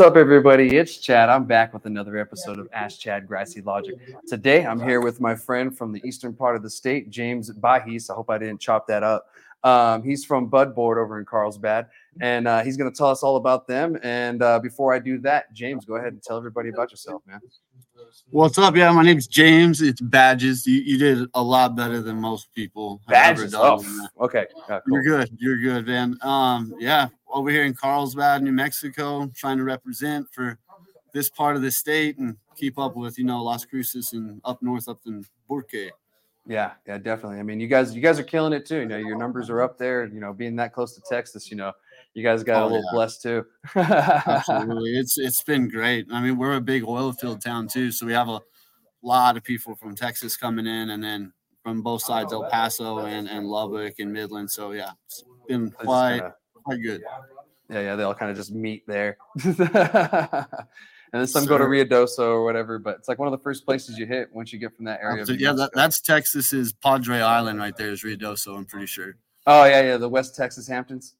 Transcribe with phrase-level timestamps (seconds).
[0.00, 0.78] What's up, everybody?
[0.78, 1.28] It's Chad.
[1.28, 3.96] I'm back with another episode of Ask Chad Grassy Logic.
[4.26, 8.08] Today, I'm here with my friend from the eastern part of the state, James Bahis.
[8.08, 9.26] I hope I didn't chop that up.
[9.62, 13.22] Um, he's from Bud Board over in Carlsbad, and uh, he's going to tell us
[13.22, 13.98] all about them.
[14.02, 17.40] And uh, before I do that, James, go ahead and tell everybody about yourself, man.
[18.30, 18.76] What's up?
[18.76, 19.82] Yeah, my name's James.
[19.82, 20.66] It's Bajis.
[20.66, 23.00] You, you did a lot better than most people.
[23.08, 23.52] Bajis.
[23.52, 23.84] done.
[24.18, 24.46] Oh, okay.
[24.68, 25.02] Uh, cool.
[25.02, 25.36] You're good.
[25.38, 26.16] You're good, man.
[26.22, 30.58] Um, yeah, over here in Carlsbad, New Mexico, trying to represent for
[31.12, 34.62] this part of the state and keep up with, you know, Las Cruces and up
[34.62, 35.92] north, up in Burque.
[36.46, 37.38] Yeah, yeah, definitely.
[37.38, 38.78] I mean, you guys, you guys are killing it too.
[38.78, 40.06] You know, your numbers are up there.
[40.06, 41.72] You know, being that close to Texas, you know,
[42.14, 42.92] you guys got a Oh, little yeah.
[42.92, 43.44] blessed too.
[43.76, 44.98] Absolutely.
[44.98, 46.06] it's it's been great.
[46.12, 48.40] I mean, we're a big oil field town too, so we have a
[49.02, 52.98] lot of people from Texas coming in and then from both oh, sides, El Paso
[53.00, 54.50] and, and Lubbock and Midland.
[54.50, 57.02] So yeah, it's been quite kinda- quite good.
[57.70, 59.16] yeah, yeah, they all kind of just meet there.
[59.44, 59.56] and
[61.12, 61.68] then some go to Sir.
[61.70, 64.58] Ruidoso or whatever, but it's like one of the first places you hit once you
[64.58, 65.24] get from that area.
[65.38, 69.16] yeah, that, that's Texas's Padre Island right there is Ruidoso, I'm pretty sure.
[69.46, 71.14] oh yeah, yeah, the West Texas Hamptons.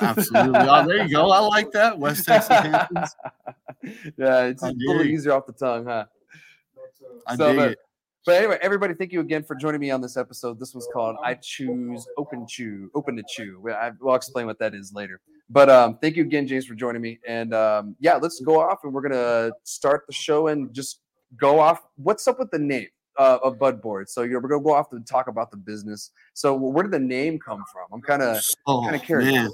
[0.00, 0.60] Absolutely.
[0.60, 1.30] oh, there you go.
[1.30, 1.98] I like that.
[1.98, 3.16] West Texas Hamptons.
[4.16, 6.06] yeah, it's a little easier off the tongue, huh?
[7.26, 7.78] I So, dig but- it.
[8.26, 10.60] But anyway, everybody, thank you again for joining me on this episode.
[10.60, 13.58] This was called "I Choose Openachu," open to chew.
[13.62, 15.22] Well, I, will explain what that is later.
[15.48, 17.18] But um, thank you again, James, for joining me.
[17.26, 21.00] And um, yeah, let's go off, and we're gonna start the show and just
[21.38, 21.80] go off.
[21.96, 22.88] What's up with the name
[23.20, 24.08] uh, of Bud Board?
[24.08, 26.10] So you're, we're gonna go off and talk about the business.
[26.34, 27.84] So where did the name come from?
[27.92, 29.32] I'm kind of Oh, kinda curious.
[29.32, 29.50] man.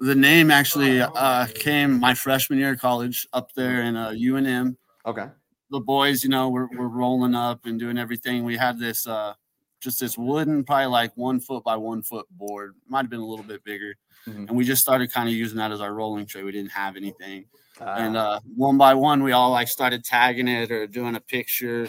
[0.00, 4.76] The name actually uh, came my freshman year of college up there in uh, UNM.
[5.04, 5.26] okay.
[5.70, 8.44] the boys, you know, were, were rolling up and doing everything.
[8.44, 9.34] We had this uh
[9.80, 12.74] just this wooden, probably like one foot by one foot board.
[12.88, 13.94] Might have been a little bit bigger.
[14.26, 14.48] Mhm.
[14.48, 16.42] And we just started kind of using that as our rolling tray.
[16.42, 17.44] We didn't have anything.
[17.80, 21.20] And Ah, uh one by one we all like started tagging it or doing a
[21.20, 21.88] picture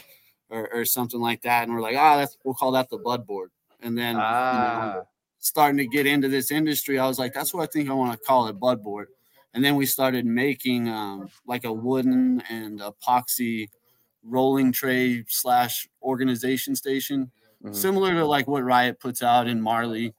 [0.50, 1.64] or, or something like that.
[1.64, 3.52] And we're like, ah, that's we'll call that the bud board.
[3.82, 5.02] And then you know, ah,
[5.40, 8.12] starting to get into this industry, I was like, that's what I think I want
[8.12, 9.08] to call it, bud board.
[9.54, 13.70] And then we started making um, like a wooden and epoxy
[14.24, 17.32] rolling tray slash organization station,
[17.64, 17.74] mhm.
[17.74, 20.14] similar to like what Riot puts out in Marley,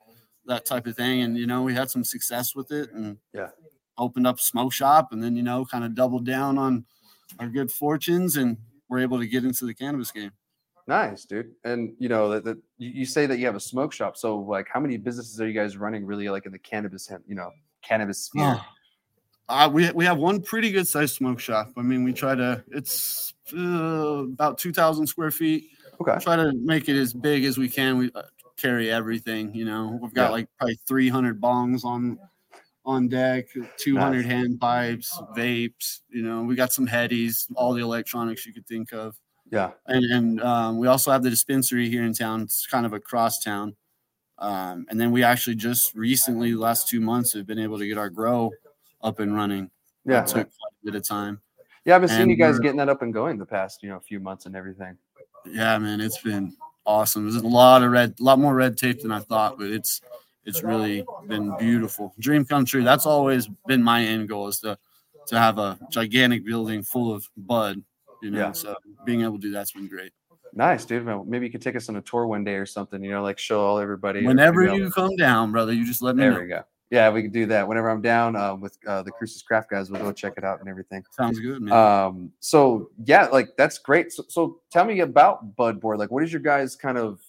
[0.47, 1.23] that type of thing.
[1.23, 3.51] And you know, we had some success with it and Yeah.
[3.99, 6.87] opened up a smoke shop and then you know kind of doubled down on
[7.39, 8.57] our good fortunes and
[8.91, 10.33] we're able to get into the cannabis game.
[10.87, 11.53] Nice, dude.
[11.65, 14.17] And you know that, that you, say that you have a smoke shop.
[14.17, 16.05] So like, how many businesses are you guys running?
[16.05, 17.51] Really, like in the cannabis, you know,
[17.83, 18.57] cannabis sphere?
[18.59, 18.65] Oh,
[19.49, 21.71] Uh, we we have one pretty good sized smoke shop.
[21.77, 22.65] I mean, we try to.
[22.69, 25.71] It's uh, about two thousand square feet.
[26.01, 26.17] Okay.
[26.19, 27.99] Try to make it as big as we can.
[27.99, 28.23] We uh,
[28.57, 29.55] carry everything.
[29.55, 30.31] You know, we've got Yeah.
[30.31, 32.19] like probably three hundred bongs on
[32.91, 33.47] on deck,
[33.79, 36.01] two hundred hand pipes, vapes.
[36.11, 39.17] You know, we got some headies, all the electronics you could think of,
[39.51, 39.71] Yeah.
[39.87, 42.43] and and um, we also have the dispensary here in town.
[42.43, 43.77] It's kind of across town.
[44.39, 47.87] Um, and then we actually just recently, the last two months, have been able to
[47.87, 48.51] get our grow
[49.03, 49.71] up and running.
[50.07, 50.23] Yeah.
[50.23, 51.41] It took quite a bit of time.
[51.85, 51.97] Yeah.
[51.97, 54.01] I've been seeing you guys getting that up and going the past, you know, a
[54.01, 54.97] few months and everything.
[55.45, 56.57] Yeah, man, it's been
[56.87, 57.31] awesome.
[57.31, 60.01] There's a lot of red, a lot more red tape than I thought, but it's
[60.45, 62.15] it's really been beautiful.
[62.19, 62.83] Dream come true.
[62.83, 64.79] That's always been my end goal is to
[65.27, 67.83] to have a gigantic building full of bud.
[68.23, 68.53] You know, Yeah.
[68.53, 68.75] so
[69.05, 70.13] being able to do that's been great.
[70.53, 71.07] Nice, dude.
[71.27, 73.39] Maybe you could take us on a tour one day or something, you know, like
[73.39, 74.27] show all everybody.
[74.27, 76.41] Whenever you come down, brother, you just let me there know.
[76.41, 76.63] we go.
[76.91, 77.69] Yeah, we could do that.
[77.69, 80.59] Whenever I'm down uh, with uh, the Cruces Craft guys, we'll go check it out
[80.59, 81.05] and everything.
[81.13, 81.73] Sounds good, man.
[81.73, 84.11] Um, so yeah, like that's great.
[84.13, 86.01] So, so tell me about Bud Board.
[86.01, 87.21] Like, what is your guys' kind of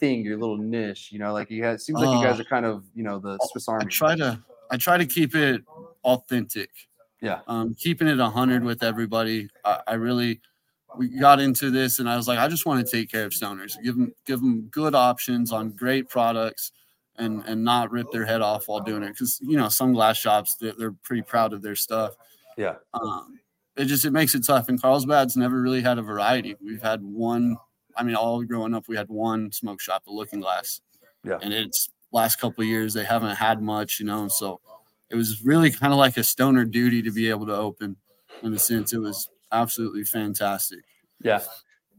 [0.00, 1.10] thing, your little niche?
[1.12, 3.18] You know, like you it seems like you guys Uh, are kind of, you know,
[3.18, 3.84] the Swiss Army.
[3.84, 5.62] I try to I try to keep it
[6.04, 6.70] authentic.
[7.20, 7.40] Yeah.
[7.46, 9.48] Um, keeping it hundred with everybody.
[9.64, 10.40] I, I really
[10.96, 13.32] we got into this and I was like, I just want to take care of
[13.32, 16.72] stoners, give them give them good options on great products
[17.16, 19.16] and and not rip their head off while doing it.
[19.16, 22.14] Cause you know, some glass shops they're, they're pretty proud of their stuff.
[22.56, 22.76] Yeah.
[22.94, 23.38] Um,
[23.76, 24.68] it just it makes it tough.
[24.68, 26.56] And Carlsbad's never really had a variety.
[26.62, 27.56] We've had one.
[27.96, 30.80] I mean, all growing up, we had one smoke shop, the Looking Glass.
[31.24, 31.38] Yeah.
[31.42, 34.28] And it's last couple of years they haven't had much, you know.
[34.28, 34.60] So
[35.10, 37.96] it was really kind of like a stoner duty to be able to open.
[38.42, 40.80] In a sense, it was absolutely fantastic.
[41.22, 41.40] Yeah.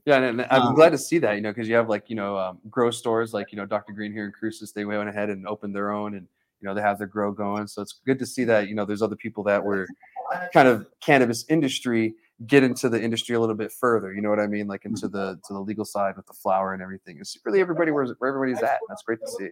[0.05, 2.09] Yeah, and, and I'm Um, glad to see that, you know, because you have like,
[2.09, 3.94] you know, um, grow stores like, you know, Dr.
[3.94, 6.27] Green here in Cruces, they went ahead and opened their own and,
[6.59, 7.67] you know, they have their grow going.
[7.67, 9.87] So it's good to see that, you know, there's other people that were
[10.53, 12.15] kind of cannabis industry
[12.47, 14.13] get into the industry a little bit further.
[14.13, 14.67] You know what I mean?
[14.67, 17.17] Like into the to the legal side with the flower and everything.
[17.19, 18.79] It's really everybody where, where everybody's at.
[18.88, 19.49] That's great to see.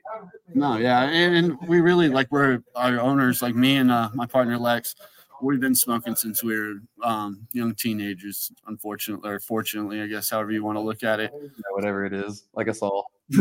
[0.54, 4.26] No, yeah, and, and we really like we're our owners, like me and uh, my
[4.26, 4.96] partner Lex.
[5.42, 8.52] we've been smoking since we were um, young teenagers.
[8.68, 11.32] Unfortunately, or fortunately, I guess, however you want to look at it.
[11.34, 13.12] Yeah, whatever it is, like us all.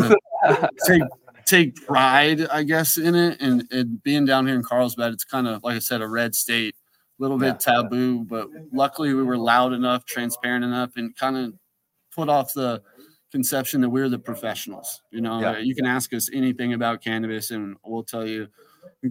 [0.86, 1.02] take
[1.46, 5.48] take pride, I guess, in it, and, and being down here in Carlsbad, it's kind
[5.48, 6.76] of like I said, a red state,
[7.18, 7.82] little bit Yeah.
[7.82, 11.54] taboo, but luckily we were loud enough, transparent enough, and kind of
[12.14, 12.82] put off the
[13.32, 15.02] conception that we're the professionals.
[15.10, 15.58] You know, Yeah.
[15.58, 18.48] you can ask us anything about cannabis, and we'll tell you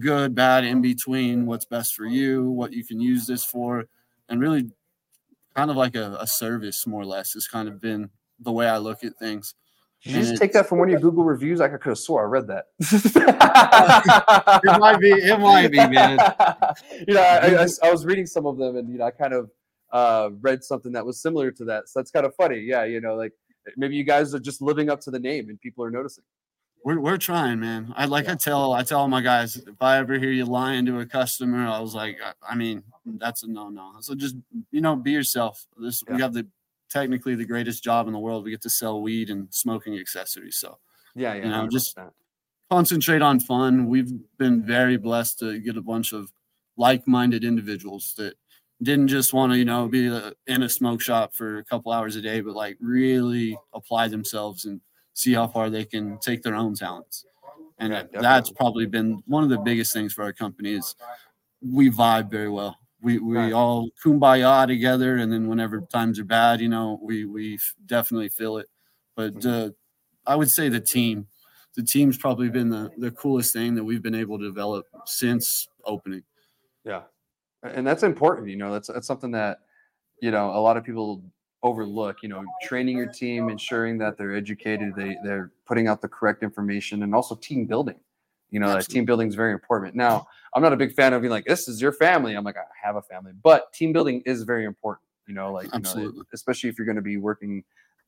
[0.00, 3.86] good, bad, in between, what's best for you, what you can use this for,
[4.28, 4.70] and really
[5.54, 8.10] kind of like a, a service, more or less, has kind of been
[8.40, 9.54] the way I look at things.
[10.04, 11.60] Did you just take that from one of your Google reviews?
[11.60, 12.66] I could have swore I read that.
[14.64, 16.18] It might be, it might be, man.
[17.08, 19.32] you know, I, I, I was reading some of them, and you know, I kind
[19.32, 19.50] of
[19.92, 21.88] uh, read something that was similar to that.
[21.88, 22.60] So that's kind of funny.
[22.60, 23.32] Yeah, you know, like
[23.76, 26.24] maybe you guys are just living up to the name, and people are noticing.
[26.84, 27.92] We're, we're trying, man.
[27.96, 28.32] I like Yeah.
[28.32, 31.66] I tell I tell my guys if I ever hear you lying to a customer,
[31.66, 33.92] I was like, I, I mean, that's a no no.
[34.00, 34.36] So just
[34.70, 35.66] you know, be yourself.
[35.76, 36.46] This we have the
[36.90, 38.44] technically the greatest job in the world.
[38.44, 40.56] We get to sell weed and smoking accessories.
[40.58, 40.78] So
[41.14, 41.44] Yeah, yeah.
[41.44, 42.12] You know, just- 100%.
[42.70, 43.86] concentrate on fun.
[43.86, 46.30] We've been very blessed to get a bunch of
[46.76, 48.34] like-minded individuals that
[48.82, 51.90] didn't just want to, you know, be uh, in a smoke shop for a couple
[51.92, 54.80] hours a day, but like really apply themselves and
[55.14, 57.24] see how far they can take their own talents.
[57.78, 60.94] And Yeah, that's probably been one of the biggest things for our company is
[61.60, 62.76] we vibe very well.
[63.00, 63.52] We we Right.
[63.52, 68.58] all kumbaya together, and then whenever times are bad, you know, we we definitely feel
[68.58, 68.68] it.
[69.14, 69.46] But Mm-hmm.
[69.46, 69.70] uh,
[70.26, 71.28] I would say the team,
[71.74, 75.68] the team's probably been the the coolest thing that we've been able to develop since
[75.84, 76.24] opening.
[76.84, 77.04] Yeah,
[77.62, 78.48] and that's important.
[78.48, 79.60] You know, that's that's something that
[80.20, 81.22] you know a lot of people
[81.62, 82.22] overlook.
[82.22, 86.42] You know, training your team, ensuring that they're educated, they they're putting out the correct
[86.42, 88.00] information, and also team building.
[88.50, 89.94] You know, that team building is very important.
[89.94, 92.56] Now, I'm not a big fan of being like, "This is your family." I'm like,
[92.56, 95.06] I have a family, but team building is very important.
[95.26, 96.22] You know, like you know, Absolutely.
[96.32, 97.62] especially if you're going to be working,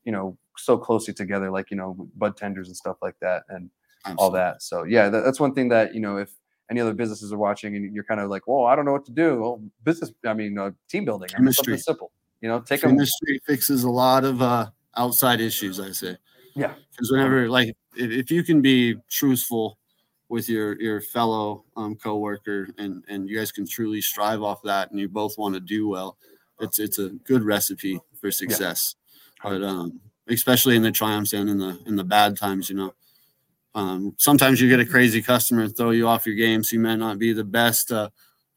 [0.05, 3.71] you know, so closely together, like you know, bud tenders and stuff like that, and
[4.17, 4.63] all that.
[4.63, 6.33] So yeah, that, that's one thing that you know if
[6.71, 9.05] any other businesses are watching and you're kind of like, well, I don't know what
[9.07, 9.41] to do.
[9.41, 11.93] Well, business, I mean, uh, team building, I mean, something Chemistry.
[11.93, 12.13] simple.
[12.41, 12.91] You know, take them.
[12.91, 15.79] Industry fixes a lot of uh, outside issues.
[15.81, 16.17] I say.
[16.55, 16.75] Yeah.
[16.93, 19.79] Because whenever, like, if, if you can be truthful
[20.31, 24.91] with your your fellow um, coworker, and and you guys can truly strive off that,
[24.91, 26.17] and you both want to do well,
[26.61, 28.95] it's it's a good recipe for success.
[29.43, 32.95] But um, especially in the triumphs and in the in the bad times, you know.
[33.73, 36.81] Um, sometimes you get a crazy customer and throw you off your game, so you
[36.81, 38.11] may not be the best uh,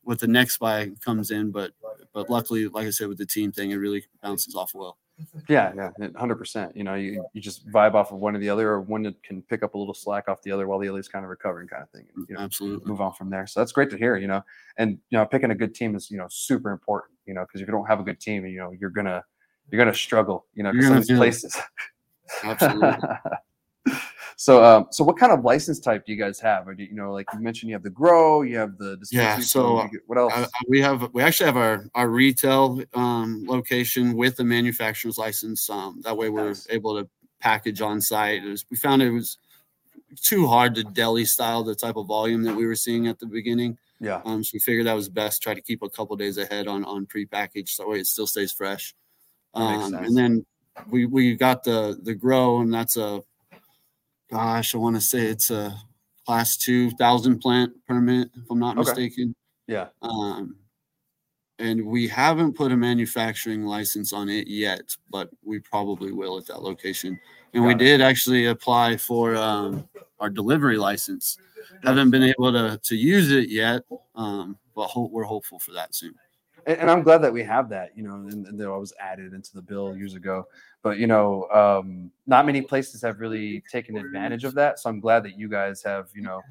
[0.04, 1.72] with the next buy comes in, but
[2.14, 4.98] but luckily, like I said, with the team thing, it really bounces off well.
[5.48, 6.76] Yeah, yeah, hundred percent.
[6.76, 9.22] You know, you, you just vibe off of one or the other, or one that
[9.24, 11.68] can pick up a little slack off the other while the other's kind of recovering,
[11.68, 12.06] kind of thing.
[12.16, 12.90] And, mm, you know, Absolutely.
[12.90, 13.46] move on from there.
[13.46, 14.18] So that's great to hear.
[14.18, 14.42] You know,
[14.78, 17.14] and you know, picking a good team is you know super important.
[17.26, 19.24] You know, because if you don't have a good team, you know, you're gonna
[19.72, 20.48] you're gonna struggle.
[20.56, 21.58] You know, because some of these places.
[22.44, 22.98] Absolutely.
[24.38, 26.68] So, um, so what kind of license type do you guys have?
[26.68, 28.98] Or do you, you know, like you mentioned, you have the grow, you have the
[29.12, 30.34] Yeah, so, get- what else?
[30.36, 35.70] Uh, we have we actually have our our retail um, location with a manufacturer's license.
[35.70, 36.68] Um, that way, we're Nice.
[36.70, 37.08] able to
[37.40, 38.44] package on site.
[38.44, 39.38] Was- we found it was
[40.22, 43.26] too hard to deli style the type of volume that we were seeing at the
[43.26, 43.78] beginning.
[44.00, 45.42] yeah, Um, so we figured that was best.
[45.42, 48.28] Try to keep a couple days ahead on on prepackaged, so that way it still
[48.28, 48.94] stays fresh.
[49.56, 50.46] Um, and then
[50.90, 53.22] we we got the the grow, and that's a
[54.34, 55.74] gosh, I want to say it's a
[56.26, 58.90] class two thousand plant permit, if I'm not Okay.
[58.90, 59.36] mistaken.
[59.68, 60.56] yeah, Um,
[61.60, 66.48] and we haven't put a manufacturing license on it yet, but we probably will at
[66.48, 67.20] that location.
[67.54, 67.86] And we Got it.
[67.86, 69.88] did actually apply for um,
[70.20, 71.38] our delivery license.
[71.84, 73.84] Haven't been able to to use it yet,
[74.16, 76.16] um, but hope we're hopeful for that soon.
[76.68, 77.96] And, and I'm glad that we have that.
[77.98, 80.46] You know, and, and that was added into the bill years ago.
[80.82, 84.80] But you know, um, not many places have really taken advantage of that.
[84.80, 86.42] So I'm glad that you guys have, you know,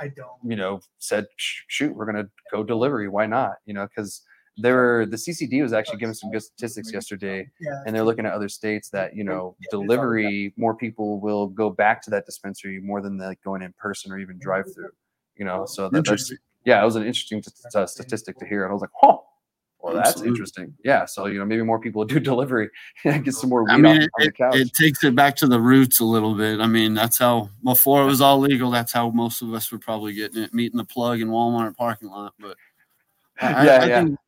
[0.00, 0.38] I don't.
[0.44, 3.08] you know, said, shoot, we're gonna go delivery.
[3.08, 3.56] Why not?
[3.66, 4.22] You know, because
[4.56, 7.82] there were the CCD was actually giving some good statistics yesterday, Yeah.
[7.86, 12.00] and they're looking at other states that you know delivery more people will go back
[12.02, 14.90] to that dispensary more than like going in person or even drive through.
[15.36, 16.38] You know, so that, that's Interesting.
[16.64, 18.90] yeah, it was an interesting t- t- uh, statistic to hear, and I was like,
[19.02, 19.23] oh.
[19.84, 20.30] Well, that's Absolutely.
[20.30, 20.74] interesting.
[20.82, 22.70] Yeah, so you know, maybe more people do delivery
[23.04, 24.56] and get some more weed I off, mean, on the it, couch.
[24.56, 26.58] it takes it back to the roots a little bit.
[26.60, 28.70] I mean, that's how before it was all legal.
[28.70, 32.08] That's how most of us were probably getting it, meeting the plug in Walmart parking
[32.08, 32.32] lot.
[32.40, 32.56] But
[33.40, 34.04] I, I- Yeah, I yeah.
[34.04, 34.18] think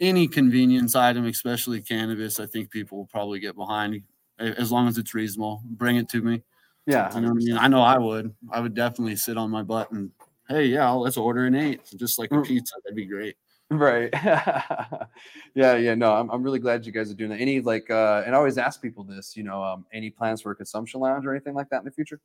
[0.00, 4.02] any convenience item, especially cannabis, I think people will probably get behind
[4.40, 5.62] as long as it's reasonable.
[5.64, 6.42] Bring it to me.
[6.86, 7.56] yeah, You know I mean?
[7.56, 8.34] I know I would.
[8.50, 10.10] I would definitely sit on my butt and
[10.48, 12.44] hey, yeah, let's order an eight, just like a Mm.
[12.44, 12.74] pizza.
[12.82, 13.36] That'd be great.
[13.78, 14.10] Right.
[15.54, 15.94] yeah, yeah.
[15.94, 17.40] No, I'm, I'm really glad you guys are doing that.
[17.40, 20.52] Any like, uh, and I always ask people this, you know, um, any plans for
[20.52, 22.20] a consumption lounge or anything like that in the future?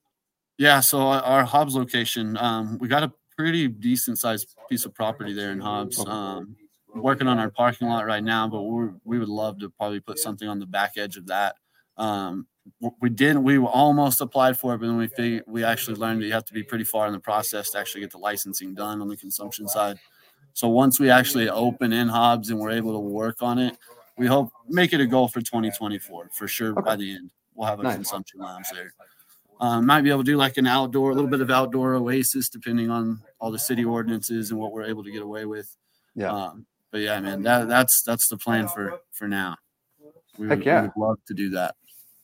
[0.58, 0.80] Yeah.
[0.80, 5.34] So our, our Hobbs location, um, we got a pretty decent sized piece of property
[5.34, 6.00] there in Hobbs.
[6.06, 6.56] Um,
[6.96, 10.20] working on our parking lot right now, but we we would love to probably put
[10.20, 11.56] something on the back edge of that.
[11.98, 12.48] Um,
[13.02, 13.44] we didn't.
[13.44, 16.46] We almost applied for it, but then we figured, we actually learned that you have
[16.46, 19.18] to be pretty far in the process to actually get the licensing done on the
[19.18, 19.98] consumption side.
[20.60, 23.78] So once we actually open in Hobbs and we're able to work on it,
[24.18, 26.72] we hope make it a goal for 2024 for sure.
[26.72, 26.82] Okay.
[26.82, 27.96] By the end, we'll have a nice.
[27.96, 28.94] consumption lounge there.
[29.62, 32.50] Um, might be able to do like an outdoor, a little bit of outdoor oasis,
[32.50, 35.74] depending on all the city ordinances and what we're able to get away with.
[36.14, 36.30] Yeah.
[36.30, 39.56] Um, but yeah, man, that that's that's the plan for for now.
[40.38, 40.82] We Heck would, yeah.
[40.82, 41.76] we would love to do that.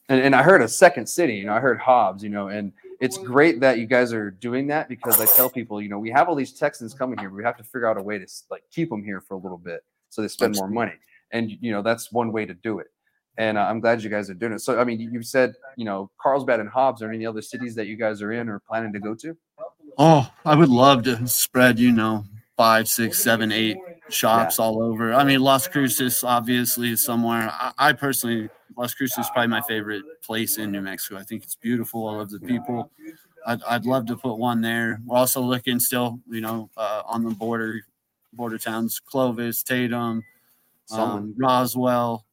[0.10, 2.74] And, and I heard a second city, you know, I heard Hobbs, you know, and
[3.06, 6.10] it's great that you guys are doing that because I tell people, you know, we
[6.10, 8.64] have all these Texans coming here, we have to figure out a way to like
[8.72, 10.94] keep them here for a little bit so they spend more money.
[11.32, 12.88] And you know, that's one way to do it.
[13.38, 14.60] And uh, I'm glad you guys are doing it.
[14.60, 17.02] So, I mean, you said, you know, Carlsbad and Hobbs.
[17.02, 19.38] Are any other cities that you guys are in or planning to go to?
[19.98, 22.26] Oh, I would love to spread, you know,
[22.58, 23.78] five, six, seven, eight
[24.10, 24.66] shops yeah.
[24.66, 25.14] all over.
[25.14, 27.52] I mean, Las Cruces obviously is somewhere.
[27.52, 31.18] I, I, personally, Las Cruces is probably my favorite place in New Mexico.
[31.18, 32.08] I think it's beautiful.
[32.08, 32.92] I love the people.
[33.46, 35.00] I'd, I'd love to put one there.
[35.06, 37.82] We're also looking still, you know, uh, on the border,
[38.34, 40.24] border towns, Clovis, Tatum,
[40.92, 42.26] um, Roswell,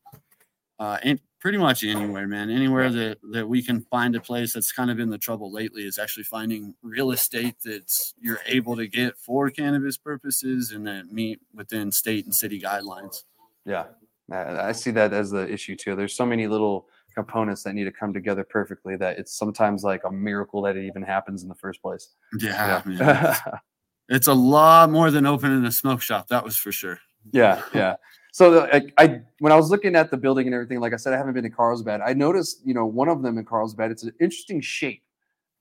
[0.78, 2.50] uh, and pretty much anywhere, man.
[2.50, 5.84] Anywhere that that we can find a place that's kind of in the trouble lately
[5.84, 11.12] is actually finding real estate that's you're able to get for cannabis purposes and that
[11.12, 13.25] meet within state and city guidelines.
[13.64, 13.87] Yeah,
[14.32, 15.94] I see that as the issue too.
[15.94, 20.02] There's so many little components that need to come together perfectly that it's sometimes like
[20.04, 22.10] a miracle that it even happens in the first place.
[22.38, 23.38] Yeah, yeah.
[24.08, 26.28] it's a lot more than opening a smoke shop.
[26.28, 26.98] That was for sure.
[27.32, 27.96] Yeah, yeah.
[28.32, 31.12] So I, I, when I was looking at the building and everything, like I said,
[31.12, 32.00] I haven't been to Carlsbad.
[32.00, 33.90] I noticed, you know, one of them in Carlsbad.
[33.90, 35.02] It's an interesting shape.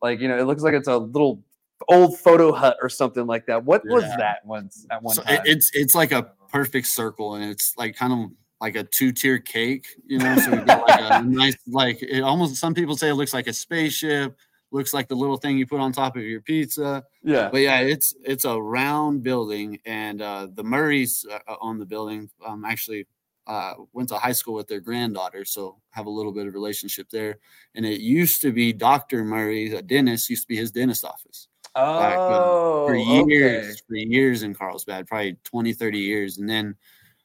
[0.01, 1.43] Like you know, it looks like it's a little
[1.89, 3.63] old photo hut or something like that.
[3.63, 3.93] What yeah.
[3.93, 5.41] was that once at one so time?
[5.45, 8.31] It's it's like a perfect circle, and it's like kind of
[8.61, 9.87] like a two tier cake.
[10.05, 12.55] You know, so we got like a nice like it almost.
[12.55, 14.37] Some people say it looks like a spaceship
[14.71, 17.03] looks like the little thing you put on top of your pizza.
[17.23, 17.49] Yeah.
[17.51, 22.29] But yeah, it's it's a round building, and uh, the Murrays uh, on the building
[22.45, 23.07] um, actually
[23.47, 27.09] uh, went to high school with their granddaughter, so have a little bit of relationship
[27.09, 27.37] there.
[27.75, 29.23] And it used to be Dr.
[29.25, 31.47] Murray, a dentist, used to be his dentist office.
[31.75, 33.81] Oh, for years, okay.
[33.87, 36.37] for years in Carlsbad, probably 20, 30 years.
[36.37, 36.75] And then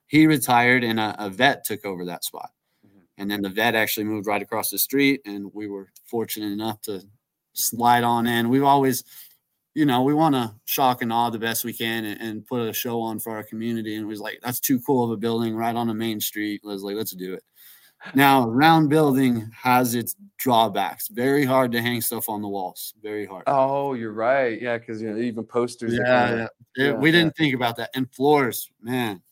[0.07, 2.51] he retired and a, a vet took over that spot.
[2.87, 2.99] Mm-hmm.
[3.19, 6.81] And then the vet actually moved right across the street, and we were fortunate enough
[6.83, 7.03] to
[7.53, 8.49] slide on in.
[8.49, 9.05] We've always,
[9.75, 12.69] you know, we want to shock and awe the best we can and, and, put
[12.69, 13.95] a show on for our community.
[13.95, 16.63] And it was like, that's too cool of a building right on a main street.
[16.65, 17.43] Was like, let's do it.
[18.15, 21.09] Now, round building has its drawbacks.
[21.09, 22.95] Very hard to hang stuff on the walls.
[23.03, 23.45] Very hard.
[23.47, 24.61] Oh, you're right.
[24.61, 25.95] Yeah, because you know even posters.
[25.95, 26.47] Yeah, yeah.
[26.77, 27.91] yeah we didn't think about that.
[27.95, 29.23] And floors, man,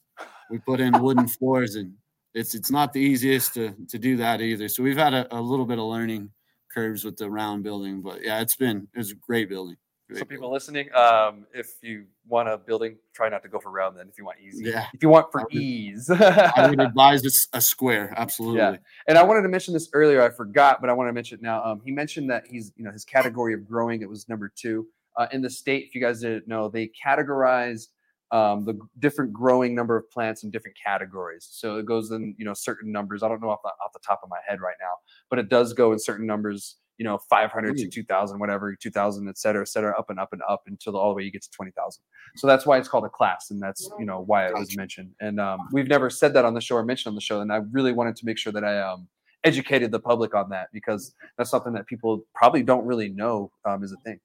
[0.50, 1.94] we put in wooden floors, and
[2.34, 4.68] it's it's not the easiest to to do that either.
[4.68, 6.30] So we've had a, a little bit of learning
[6.72, 8.02] curves with the round building.
[8.02, 9.76] But yeah, it's been it's a great building.
[10.10, 13.70] Great so people listening, um, if you want a building, try not to go for
[13.70, 13.96] round.
[13.96, 14.86] Then if you want easy, yeah.
[14.92, 18.12] If you want for ease, I would advise a square.
[18.14, 18.58] Absolutely.
[18.58, 18.76] Yeah.
[19.08, 20.20] And I wanted to mention this earlier.
[20.20, 21.64] I forgot, but I want to mention it now.
[21.64, 24.02] Um, he mentioned that he's you know his category of growing.
[24.02, 24.86] It was number two
[25.16, 25.86] uh, in the state.
[25.88, 27.88] If you guys didn't know, they categorized
[28.30, 31.46] um, the different growing number of plants in different categories.
[31.50, 33.22] So it goes in, you know, certain numbers.
[33.22, 34.94] I don't know off the, off the top of my head right now,
[35.30, 39.38] but it does go in certain numbers, you know, 500 to 2000, whatever, 2000, et
[39.38, 41.50] cetera, et cetera, up and up and up until all the way you get to
[41.50, 42.02] 20,000.
[42.36, 43.50] So that's why it's called a class.
[43.50, 45.10] And that's, you know, why it was mentioned.
[45.20, 47.40] And um, we've never said that on the show or mentioned on the show.
[47.40, 49.08] And I really wanted to make sure that I, um,
[49.44, 53.84] educated the public on that because that's something that people probably don't really know um,
[53.84, 54.18] is a thing.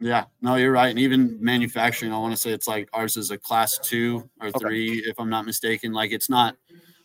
[0.00, 0.88] Yeah, no, you're right.
[0.88, 4.50] And even manufacturing, I want to say it's like ours is a class two or
[4.52, 5.10] three, okay.
[5.10, 5.92] if I'm not mistaken.
[5.92, 6.56] Like it's not.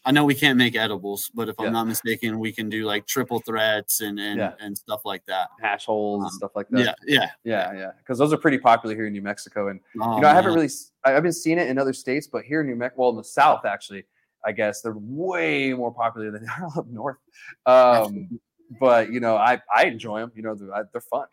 [0.08, 1.66] I know we can't make edibles, but if yeah.
[1.66, 4.54] I'm not mistaken, we can do like triple threats and and, yeah.
[4.60, 5.50] and stuff like that.
[5.62, 6.80] Hash holes um, and stuff like that.
[6.80, 7.92] Yeah, yeah, yeah, yeah.
[7.98, 10.54] Because those are pretty popular here in New Mexico, and oh, you know I haven't
[10.54, 10.70] really
[11.04, 13.24] I've been seeing it in other states, but here in New Mexico, well, in the
[13.24, 14.06] South actually,
[14.46, 17.18] I guess they're way more popular than they are up north.
[17.66, 18.40] Um,
[18.80, 20.32] but you know, I I enjoy them.
[20.34, 21.26] You know, they're, they're fun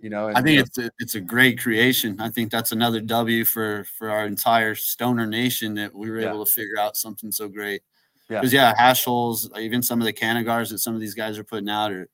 [0.00, 0.28] you know.
[0.34, 2.20] I think it's a, it's a great creation.
[2.20, 6.30] I think that's another W for for our entire stoner nation that we were yeah.
[6.30, 7.82] able to figure out something so great.
[8.28, 8.70] Because yeah.
[8.70, 11.70] yeah, hash holes, even some of the cannagars that some of these guys are putting
[11.70, 12.08] out are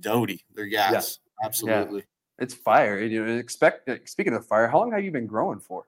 [0.00, 0.44] doty.
[0.54, 1.18] They're gas.
[1.20, 1.46] Yeah.
[1.46, 2.04] Absolutely.
[2.38, 3.00] It's fire.
[3.00, 5.84] You know, expect speaking of fire, how long have you been growing for?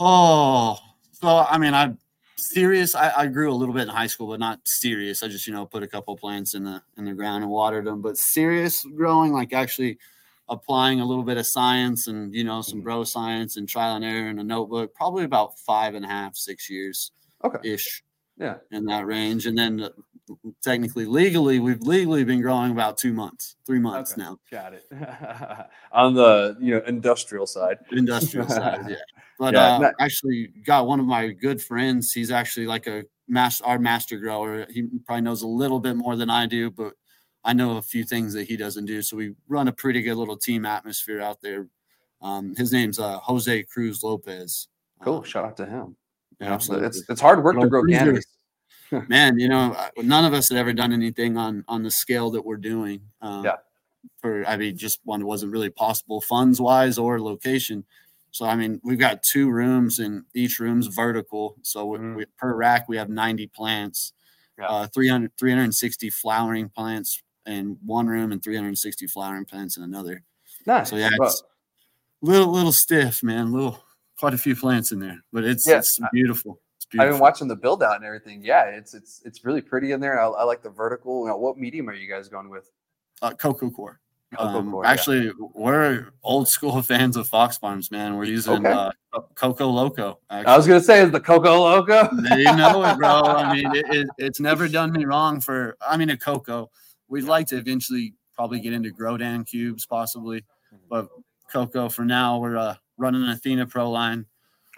[0.00, 0.78] Oh,
[1.12, 1.94] so I mean, I
[2.42, 2.94] serious.
[2.94, 5.22] I, I grew a little bit in high school, but not serious.
[5.22, 7.84] I just you know put a couple plants in the in the ground and watered
[7.86, 8.02] them.
[8.02, 9.98] But serious growing, like actually
[10.48, 12.84] applying a little bit of science and you know some Mhm.
[12.84, 16.36] bro science and trial and error in a notebook, probably about five and a half,
[16.36, 17.12] six years
[17.44, 17.58] Okay.
[17.72, 18.02] ish
[18.36, 18.56] Yeah.
[18.70, 19.46] in that range.
[19.46, 19.88] And then uh,
[20.62, 24.22] technically, legally, we've legally been growing about two months, three months Okay.
[24.22, 24.38] now.
[24.50, 24.84] Got it.
[25.92, 27.78] On the you know industrial side.
[27.92, 28.96] industrial side, yeah.
[29.38, 32.12] But Yeah, uh, not- actually, got one of my good friends.
[32.12, 34.66] He's actually like a master, our master grower.
[34.70, 36.94] He probably knows a little bit more than I do, but
[37.44, 39.02] I know a few things that he doesn't do.
[39.02, 41.66] So we run a pretty good little team atmosphere out there.
[42.20, 44.68] Um, his name's uh, Jose Cruz Lopez.
[45.02, 45.18] Cool.
[45.18, 45.96] Um, Shout out to him.
[46.40, 46.86] yeah, absolutely.
[46.86, 48.24] It's it's hard work to grow cannabis.
[49.08, 52.44] man you know none of us had ever done anything on on the scale that
[52.44, 53.56] we're doing um, Yeah.
[54.20, 57.86] for i mean just one wasn't really possible funds wise or location
[58.32, 62.16] so i mean we've got two rooms and each room's vertical so we, Mhm.
[62.16, 64.12] we, per rack we have 90 plants
[64.58, 64.66] Yeah.
[64.68, 70.24] uh 300 360 flowering plants in one room and 360 flowering plants in another
[70.66, 70.90] Nice.
[70.90, 71.42] so yeah Well, it's
[72.22, 73.78] little little stiff man little
[74.18, 77.48] quite a few plants in there but it's Yeah, it's beautiful it's I've been watching
[77.48, 78.42] the build out and everything.
[78.44, 80.20] Yeah, it's it's it's really pretty in there.
[80.20, 81.22] I, I like the vertical.
[81.22, 82.70] You know, what medium are you guys going with?
[83.22, 83.98] uh, coco coir
[84.38, 84.90] Um, yeah.
[84.90, 88.16] actually, we're old school fans of Fox Farms, man.
[88.16, 88.70] We're using Okay.
[88.70, 88.90] uh,
[89.34, 90.18] Coco Loco.
[90.30, 91.92] I was gonna say is the Coco Loco.
[92.02, 92.42] Actually.
[92.42, 93.08] you know it, bro.
[93.24, 95.76] I mean, it, it, it's never done me wrong for.
[95.86, 96.70] I mean, a cocoa.
[97.08, 100.40] We'd like to eventually probably get into Grodan cubes, possibly,
[100.72, 100.78] Mhm.
[100.88, 101.08] but
[101.52, 102.38] cocoa for now.
[102.38, 104.24] We're uh, running an Athena Pro line.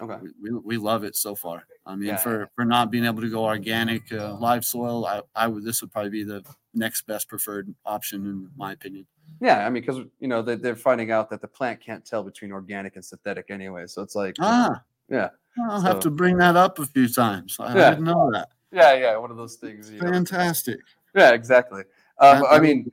[0.01, 0.17] Okay.
[0.41, 1.65] We, we, we love it so far.
[1.85, 2.17] I mean, Yeah.
[2.17, 5.81] for for not being able to go organic, uh, live soil, I, I would this
[5.81, 9.05] would probably be the next best preferred option in my opinion.
[9.41, 12.23] Yeah, I mean, because you know they, they're finding out that the plant can't tell
[12.23, 13.85] between organic and synthetic anyway.
[13.87, 15.29] So it's like, Ah, yeah.
[15.69, 17.57] I'll So- have to bring that up a few times.
[17.59, 17.89] I, Yeah.
[17.91, 18.49] didn't know that.
[18.71, 19.89] yeah, yeah, one of those things.
[19.91, 20.11] You know.
[20.11, 20.79] Fantastic.
[21.15, 21.83] Yeah, exactly.
[22.19, 22.91] Um, I mean,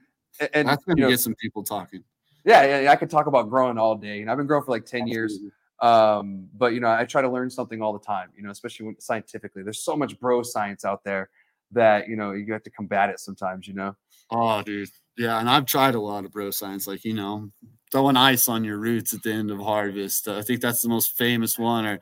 [0.53, 2.03] and That's going you to get some people talking.
[2.45, 4.71] yeah, yeah, yeah, I could talk about growing all day, and I've been growing for
[4.73, 5.39] like ten years.
[5.81, 8.87] Um but you know i try to learn something all the time you know especially
[8.87, 11.29] when, scientifically there's so much bro science out there
[11.73, 13.95] that you know you have to combat it sometimes you know
[14.35, 14.89] Oh, dude.
[15.19, 17.51] Yeah, and I've tried a lot of bro science, like you know,
[17.91, 20.27] throwing ice on your roots at the end of harvest.
[20.27, 21.85] Uh, I think that's the most famous one.
[21.85, 22.01] Or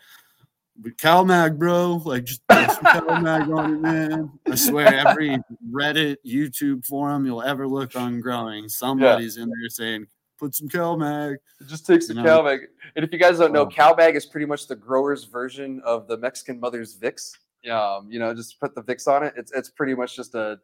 [0.98, 4.30] CalMag, bro, like just CalMag on it, man.
[4.48, 5.38] I swear, every
[5.72, 10.06] Reddit, YouTube forum you'll ever look on growing, somebody's in there saying,
[10.38, 12.60] "Put some CalMag." it just takes the You know, cow bag
[12.96, 13.66] and if you guys don't know Oh.
[13.66, 17.32] cow bag is pretty much the grower's version of the mexican mother's vicks
[17.68, 20.58] um you know just put the vicks on it it's it's pretty much just a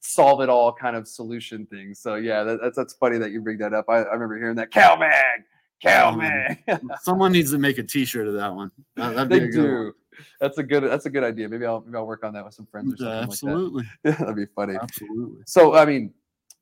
[0.00, 1.94] solve it all kind of solution thing.
[1.94, 3.84] So yeah that, that's that's funny that you bring that up.
[3.88, 5.42] I, I remember hearing that cow bag
[5.82, 6.58] cow Um, bag.
[7.02, 8.70] Someone needs to make a T-shirt of that one.
[8.96, 9.84] That- that'd they be a good one.
[9.86, 9.92] do.
[10.40, 11.48] That's a good that's a good idea.
[11.48, 13.32] Maybe i'll maybe i'll work on that with some friends or something Yeah, like that.
[13.32, 14.74] Absolutely, that'd be funny.
[14.80, 15.42] Absolutely.
[15.46, 16.12] So, I mean,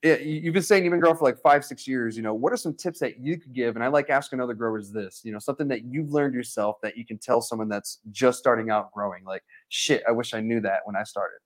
[0.03, 2.17] yeah, you- you've been saying you've been growing for like five, six years.
[2.17, 3.77] You know, what are some tips that you could give?
[3.77, 6.97] And I like asking other growers this, you know, something that you've learned yourself that
[6.97, 9.25] you can tell someone that's just starting out growing.
[9.25, 11.39] Like, shit, I wish I knew that when I started.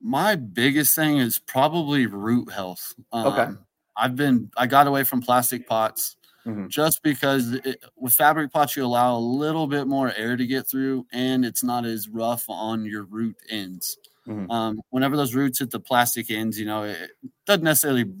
[0.00, 2.94] My biggest thing is probably root health.
[3.14, 3.42] Okay.
[3.42, 3.64] Um,
[3.96, 6.68] I've been I got away from plastic pots Mhm.
[6.68, 10.68] just because it, with fabric pots you allow a little bit more air to get
[10.68, 13.96] through and it's not as rough on your root ends.
[14.26, 14.50] Mhm.
[14.50, 17.12] Um, whenever those roots hit the plastic ends, you know, it
[17.46, 18.12] doesn't necessarily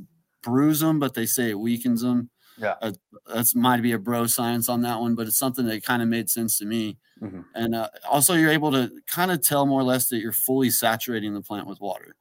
[0.42, 2.30] bruise them, but they say it weakens them.
[2.56, 2.76] Yeah.
[2.80, 2.92] Uh,
[3.26, 6.08] that's might be a bro science on that one, but it's something that kind of
[6.08, 6.98] made sense to me.
[7.20, 7.44] Mhm.
[7.54, 10.70] And uh, also, you're able to kind of tell more or less that you're fully
[10.70, 12.14] saturating the plant with water.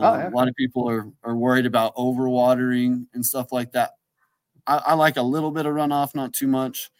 [0.00, 0.28] Oh, Um, yeah.
[0.28, 3.92] A lot of people are, are worried about overwatering and stuff like that.
[4.66, 6.90] I, I like a little bit of runoff, not too much.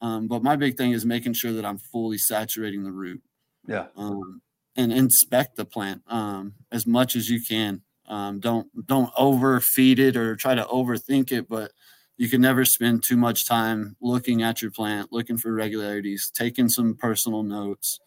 [0.00, 3.22] Um, but my big thing is making sure that I'm fully saturating the root
[3.66, 3.88] Yeah.
[3.96, 4.42] um,
[4.76, 7.82] and inspect the plant um, as much as you can.
[8.06, 11.72] Um, don't don't overfeed it or try to overthink it, but
[12.16, 16.68] you can never spend too much time looking at your plant, looking for regularities, taking
[16.68, 18.00] some personal notes.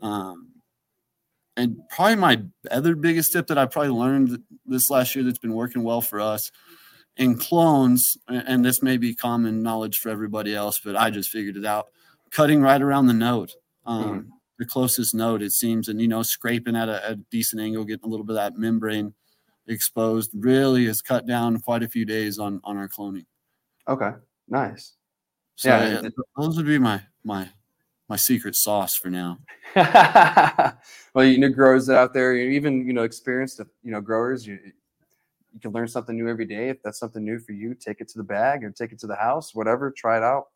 [0.00, 0.48] Um,
[1.56, 5.54] and probably my other biggest tip that I probably learned this last year that's been
[5.54, 6.50] working well for us
[7.16, 11.56] in clones, and this may be common knowledge for everybody else, but I just figured
[11.56, 11.86] it out.
[12.30, 13.52] Cutting right around the node,
[13.86, 17.84] um, the closest node, it seems, and you know, scraping at a, a decent angle,
[17.84, 19.14] getting a little bit of that membrane
[19.66, 23.26] exposed, really has cut down quite a few days on on our cloning.
[23.88, 24.10] Okay.
[24.48, 24.94] Nice.
[25.56, 27.48] So Yeah, yeah, those would be my my
[28.08, 29.38] my secret sauce for now.
[29.76, 34.58] well, you know, growers out there, you even, you know, experienced, you know, growers, you,
[35.52, 36.68] you can learn something new every day.
[36.68, 39.06] If that's something new for you, take it to the bag or take it to
[39.06, 40.48] the house, whatever, try it out.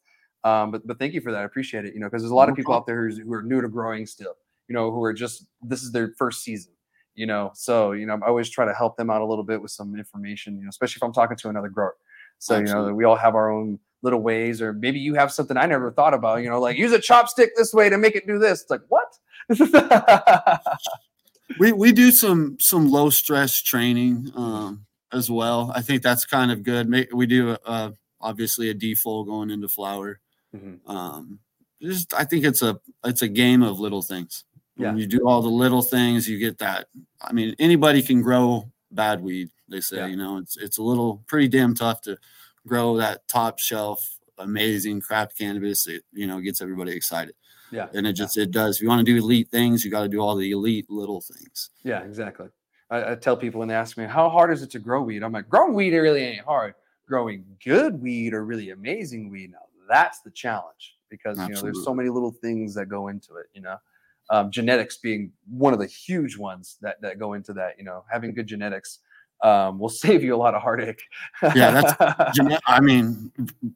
[0.44, 1.42] Um, but but thank you for that.
[1.42, 1.94] I appreciate it.
[1.94, 3.68] You know, because there's a lot of people out there who's, who are new to
[3.68, 4.34] growing still.
[4.68, 6.72] You know, who are just this is their first season.
[7.14, 9.60] You know, so you know, I always try to help them out a little bit
[9.60, 10.56] with some information.
[10.56, 11.96] You know, especially if I'm talking to another grower.
[12.38, 15.56] So you know, we all have our own little ways, or maybe you have something
[15.56, 16.42] I never thought about.
[16.42, 18.62] You know, like use a chopstick this way to make it do this.
[18.62, 19.18] It's like what?
[21.58, 25.72] we we do some some low stress training um, as well.
[25.74, 26.92] I think that's kind of good.
[27.12, 30.20] We do uh, obviously a default going into flower.
[30.54, 30.78] Mhm.
[30.88, 31.38] Um,
[31.80, 34.44] just I think it's a it's a game of little things.
[34.76, 35.00] When Yeah.
[35.02, 36.88] you do all the little things, you get that.
[37.20, 39.50] I mean, anybody can grow bad weed.
[39.68, 40.06] They say, Yeah.
[40.06, 42.16] you know, it's it's a little pretty damn tough to
[42.66, 45.86] grow that top shelf amazing crap cannabis.
[45.86, 47.34] It you know gets everybody excited,
[47.72, 47.88] Yeah.
[47.92, 48.76] and it just it does.
[48.76, 51.20] If you want to do elite things, you got to do all the elite little
[51.20, 51.70] things.
[51.82, 52.48] Yeah, exactly.
[52.90, 55.22] I, I tell people when they ask me how hard is it to grow weed,
[55.22, 56.74] I'm like, growing weed really ain't hard.
[57.06, 59.58] Growing good weed or really amazing weed, now
[59.88, 63.46] that's the challenge because you know there's so many little things that go into it.
[63.54, 63.76] You know,
[64.30, 67.78] um, genetics being one of the huge ones that that go into that.
[67.78, 69.00] You know, having good genetics
[69.42, 71.02] um, will save you a lot of heartache.
[71.42, 72.30] Yeah, that's-
[72.66, 73.32] I mean,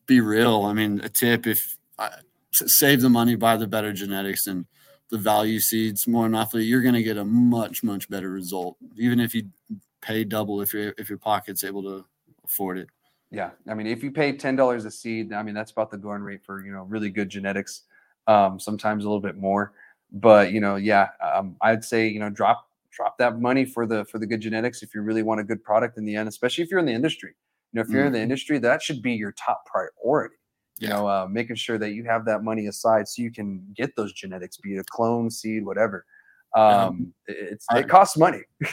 [0.07, 0.62] be real.
[0.62, 2.11] I mean, a tip if uh,
[2.53, 4.66] save the money, buy the better genetics and
[5.11, 8.77] the value seeds more than likely, you're going to get a much much better result,
[8.96, 9.44] even if you
[10.01, 12.05] pay double if your if your pocket's able to
[12.44, 12.88] afford it.
[13.32, 15.96] Yeah, I mean, if you pay ten dollars a seed, I mean that's about the
[15.98, 17.84] going rate for you know really good genetics.
[18.26, 19.72] Um, sometimes a little bit more,
[20.12, 24.04] but you know, yeah, um, I'd say you know drop drop that money for the
[24.04, 26.62] for the good genetics if you really want a good product in the end, especially
[26.64, 27.34] if you're in the industry.
[27.72, 28.22] You know, if you're in the Mhm.
[28.22, 30.36] industry, that should be your top priority.
[30.78, 30.90] You Yeah.
[30.90, 34.12] know, uh, making sure that you have that money aside so you can get those
[34.12, 36.04] genetics, be it a clone, seed, whatever.
[36.56, 36.84] Yeah.
[36.86, 38.42] Um, it- it's it costs money.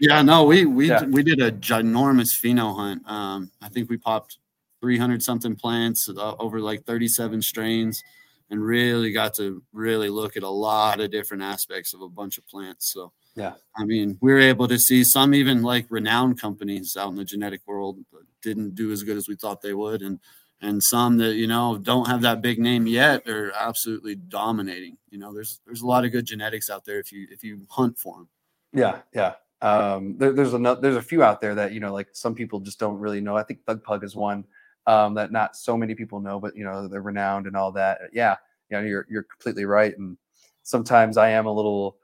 [0.00, 1.04] Yeah, no, we we Yeah.
[1.04, 3.06] we did a ginormous pheno hunt.
[3.08, 4.38] Um, I think we popped
[4.80, 8.02] 300 something plants uh, over like 37 strains,
[8.50, 12.38] and really got to really look at a lot of different aspects of a bunch
[12.38, 12.92] of plants.
[12.92, 13.54] So Yeah.
[13.76, 17.24] I mean, we were able to see some even like renowned companies out in the
[17.24, 17.98] genetic world
[18.42, 20.18] didn't do as good as we thought they would, and
[20.60, 24.96] and some that you know don't have that big name yet are absolutely dominating.
[25.10, 27.60] You know, there's there's a lot of good genetics out there if you if you
[27.68, 28.28] hunt for them.
[28.72, 29.34] Yeah, yeah.
[29.60, 32.60] Um, there, there's another, there's a few out there that you know, like some people
[32.60, 33.36] just don't really know.
[33.36, 34.44] I think Thug Pug is one
[34.86, 38.00] um, that not so many people know, but you know, they're renowned and all that.
[38.12, 38.36] Yeah,
[38.70, 39.96] you know, you're you're completely right.
[39.96, 40.16] And
[40.62, 41.96] sometimes I am a little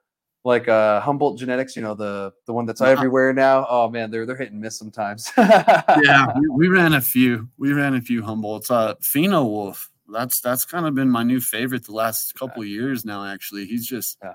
[0.45, 3.67] like uh, Humboldt Genetics, you know, the the one that's everywhere now.
[3.69, 5.33] Oh man, they're they're hit and miss sometimes.
[5.39, 7.49] yeah, we, we ran a few.
[7.59, 8.71] We ran a few Humboldts.
[8.71, 9.91] Uh, Pheno Wolf.
[10.13, 13.25] That's that's kind of been my new favorite the last couple of years now.
[13.25, 14.35] Actually, he's just Yeah.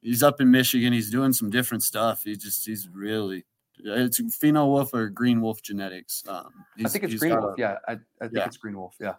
[0.00, 0.92] he's up in Michigan.
[0.94, 2.22] He's doing some different stuff.
[2.24, 3.44] He just he's really
[3.78, 6.22] it's Pheno Wolf or Green Wolf Genetics.
[6.26, 6.50] Um,
[6.82, 7.58] I think it's Green Wolf.
[7.58, 8.46] a- yeah, I, I think yeah.
[8.46, 8.94] it's Green Wolf.
[8.98, 9.14] Yeah,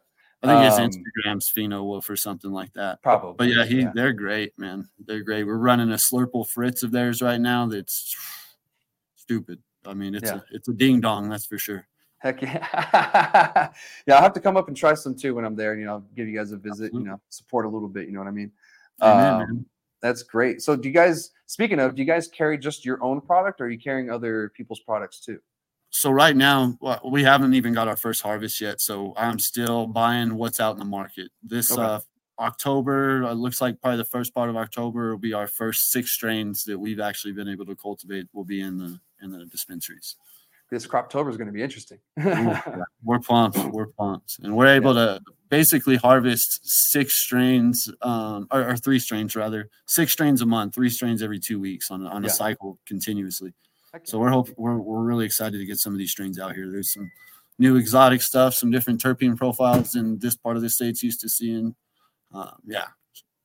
[0.49, 3.01] I think his Um, Instagram's Pheno Wolf or something like that.
[3.01, 3.35] probably.
[3.37, 3.91] But yeah, he yeah.
[3.93, 4.87] they're great, man.
[5.05, 5.43] They're great.
[5.45, 7.65] We're running a Slurple Fritz of theirs right now.
[7.67, 8.15] That's
[9.15, 9.59] stupid.
[9.85, 10.37] I mean, it's Yeah.
[10.37, 11.87] a it's a ding dong, that's for sure.
[12.19, 13.69] Heck yeah.
[14.07, 15.71] yeah, I'll have to come up and try some too when I'm there.
[15.73, 18.07] and You know, give you guys a visit, you know, support a little bit.
[18.07, 18.51] You know what I mean?
[19.01, 19.41] Amen.
[19.49, 19.65] Um,
[20.01, 20.61] that's great.
[20.61, 23.65] So, do you guys, speaking of, do you guys carry just your own product or
[23.65, 25.39] are you carrying other people's products too?
[26.01, 30.35] So right now we haven't even got our first harvest yet so i'm still buying
[30.35, 31.29] what's out in the market.
[31.41, 31.81] This Okay.
[31.81, 31.99] uh
[32.37, 36.11] october uh, looks like probably the first part of october will be our first six
[36.11, 40.17] strains that we've actually been able to cultivate will be in the in the dispensaries.
[40.71, 41.99] This Croptober is going to be interesting.
[43.03, 44.39] we're pumped we're pumped.
[44.43, 46.59] And we're able to basically harvest
[46.91, 49.69] six strains um or, or three strains rather.
[49.87, 52.27] Six strains a month three strains every two weeks on, a- on Yeah.
[52.29, 53.53] a cycle continuously
[54.03, 56.69] so we're hope we're we're really excited to get some of these strains out here.
[56.71, 57.11] There's some
[57.57, 61.29] new exotic stuff, some different terpene profiles in this part of the state's used to
[61.29, 61.75] seeing.
[62.33, 62.87] Uh, yeah,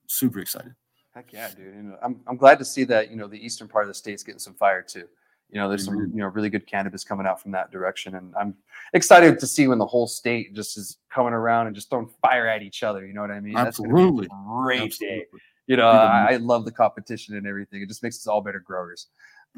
[0.06, 0.74] super excited.
[1.14, 1.74] Heck yeah, dude.
[1.74, 4.22] And I'm, I'm glad to see that, you know, the eastern part of the state's
[4.22, 5.06] getting some fire too.
[5.50, 8.14] You know, there's some, you know, really good cannabis coming out from that direction.
[8.14, 8.54] And I'm
[8.94, 12.46] excited to see when the whole state just is coming around and just throwing fire
[12.46, 13.04] at each other.
[13.04, 13.54] You know what I mean?
[13.54, 14.28] That's gonna be a Absolutely.
[14.62, 15.26] great day.
[15.66, 17.82] You know, I, I love the competition and everything.
[17.82, 19.08] It just makes us all better growers.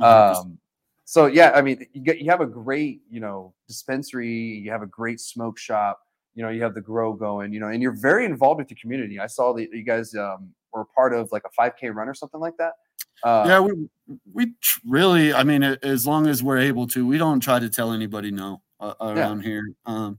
[0.01, 0.59] Um,
[1.05, 4.31] so yeah, I mean, you get you have a great, you know, dispensary.
[4.31, 6.01] You have a great smoke shop.
[6.35, 7.53] You know, you have the grow going.
[7.53, 9.19] You know, and you're very involved with the community.
[9.19, 12.41] I saw that you guys um, were part of like a 5K run or something
[12.41, 12.73] like that.
[13.23, 13.73] Uh, yeah, we
[14.33, 14.53] we
[14.87, 18.31] really, I mean, as long as we're able to, we don't try to tell anybody
[18.31, 19.65] no uh, around here.
[19.87, 20.19] Um,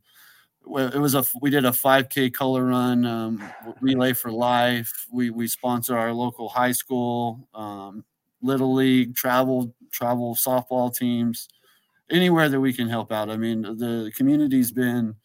[0.65, 3.43] it was a we did a 5K color run, um,
[3.81, 5.05] relay for life.
[5.11, 8.05] We we sponsor our local high school, um,
[8.43, 11.47] little league, travel travel softball teams,
[12.11, 13.29] anywhere that we can help out.
[13.29, 15.15] I mean, the community's been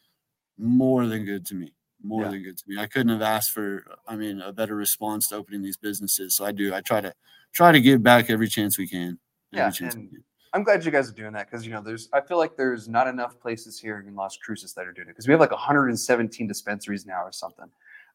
[0.59, 2.31] more than good to me, more Yeah.
[2.31, 2.79] than good to me.
[2.79, 6.35] I couldn't have asked for, I mean, a better response to opening these businesses.
[6.35, 6.75] So I do.
[6.75, 7.13] I try to
[7.53, 9.19] try to give back every chance we can.
[9.53, 10.11] Yeah, and can.
[10.55, 12.89] I'm glad you guys are doing that because you know there's I feel like there's
[12.89, 15.51] not enough places here in Las Cruces that are doing it because we have like
[15.51, 17.67] 117 dispensaries now or something.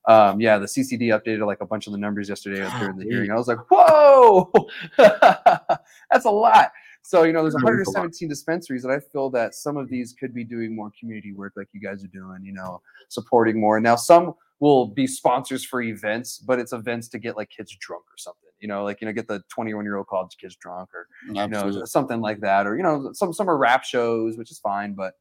[0.07, 3.31] Um, yeah, the CCD updated like a bunch of the numbers yesterday during the hearing.
[3.31, 4.51] I was like, whoa,
[4.97, 6.71] that's a lot.
[7.03, 8.03] So you know, there's That is a lot.
[8.03, 11.53] 117 dispensaries, and I feel that some of these could be doing more community work
[11.55, 12.39] like you guys are doing.
[12.43, 13.79] You know, supporting more.
[13.79, 18.03] Now some will be sponsors for events, but it's events to get like kids drunk
[18.03, 18.49] or something.
[18.61, 21.47] You know, like you know, get the 21 year old college kids drunk or you
[21.49, 24.93] know something like that or you know some some are rap shows which is fine
[24.93, 25.15] but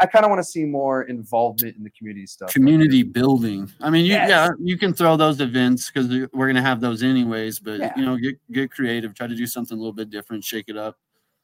[0.00, 3.70] i kind of want to see more involvement in the community stuff community building.
[3.80, 7.02] I mean, you, yeah, you can throw those events because we're going to have those
[7.02, 7.58] anyways.
[7.58, 7.92] But Yeah.
[7.96, 10.76] you know, get get creative, try to do something a little bit different, shake it
[10.76, 10.96] up.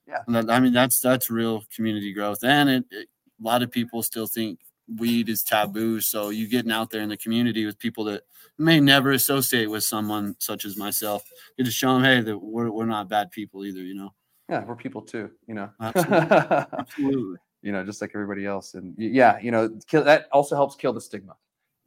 [0.07, 0.19] Yeah.
[0.27, 3.09] And that- I mean, that's that's real community growth, and it, it-
[3.41, 4.61] a lot of people still think
[4.99, 6.01] weed is taboo.
[6.01, 8.23] So you getting out there in the community with people that
[8.59, 11.25] may never associate with someone such as myself,
[11.57, 13.81] you just show them, hey, that we're we're not bad people either.
[13.83, 14.15] You know,
[14.49, 16.17] yeah we're people too you know Absolutely.
[16.79, 17.37] absolutely.
[17.65, 18.75] You know just like everybody else.
[18.75, 21.35] And yeah you know kill, that also helps kill the stigma.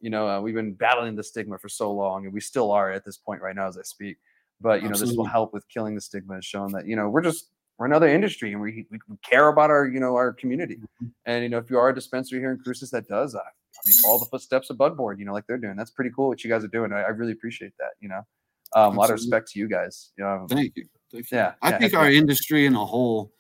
[0.01, 2.91] You know uh, we've been battling the stigma for so long and we still are
[2.91, 4.17] at this point right now as i speak.
[4.59, 7.09] But you know this will help with killing the stigma and showing that you know
[7.09, 10.77] we're just we're another industry and we, we care about our you know our community.
[10.77, 11.05] Mm-hmm.
[11.27, 13.53] and you know if you are a dispensary here in cruces that does that
[13.85, 15.75] I mean, follow the footsteps of budboard you know like they're doing.
[15.75, 16.91] That's pretty cool what you guys are doing.
[16.91, 18.21] I, I really appreciate that you know.
[18.75, 20.11] Um, a lot of respect to you guys.
[20.17, 20.85] You know Thank you.
[21.11, 21.37] Thank you.
[21.37, 23.31] yeah I yeah, think our industry in a whole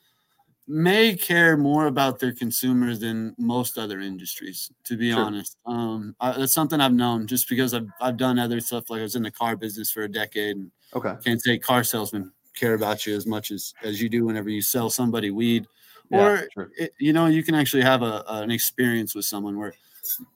[0.67, 5.23] may care more about their consumers than most other industries, to be Sure.
[5.25, 5.57] honest.
[5.65, 8.89] Um, I, that's something I've known just because I've, I've done other stuff.
[8.89, 11.83] Like I was in the car business for a decade and okay can't say car
[11.83, 15.65] salesmen care about you as much as, as you do whenever you sell somebody weed.
[16.09, 19.73] yeah, Or, it, you know, you can actually have a, an experience with someone where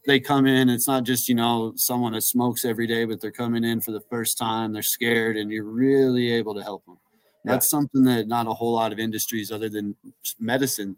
[0.05, 0.69] they come in.
[0.69, 3.91] It's not just, you know, someone that smokes every day, but they're coming in for
[3.91, 4.73] the first time.
[4.73, 6.97] They're scared and you're really able to help them.
[7.43, 7.53] Yeah.
[7.53, 9.95] That's something that not a whole lot of industries other than
[10.39, 10.95] medicine,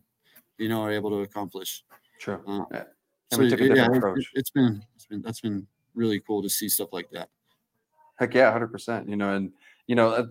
[0.58, 1.84] you know, are able to accomplish.
[2.19, 2.84] true Uh, Yeah.
[3.32, 4.32] So, we took a yeah, different it- approach.
[4.36, 7.29] it's been, it's been, that's been really cool to see stuff like that.
[8.17, 9.10] Heck yeah, hundred percent.
[9.10, 9.51] You know, and
[9.88, 10.25] you know, uh,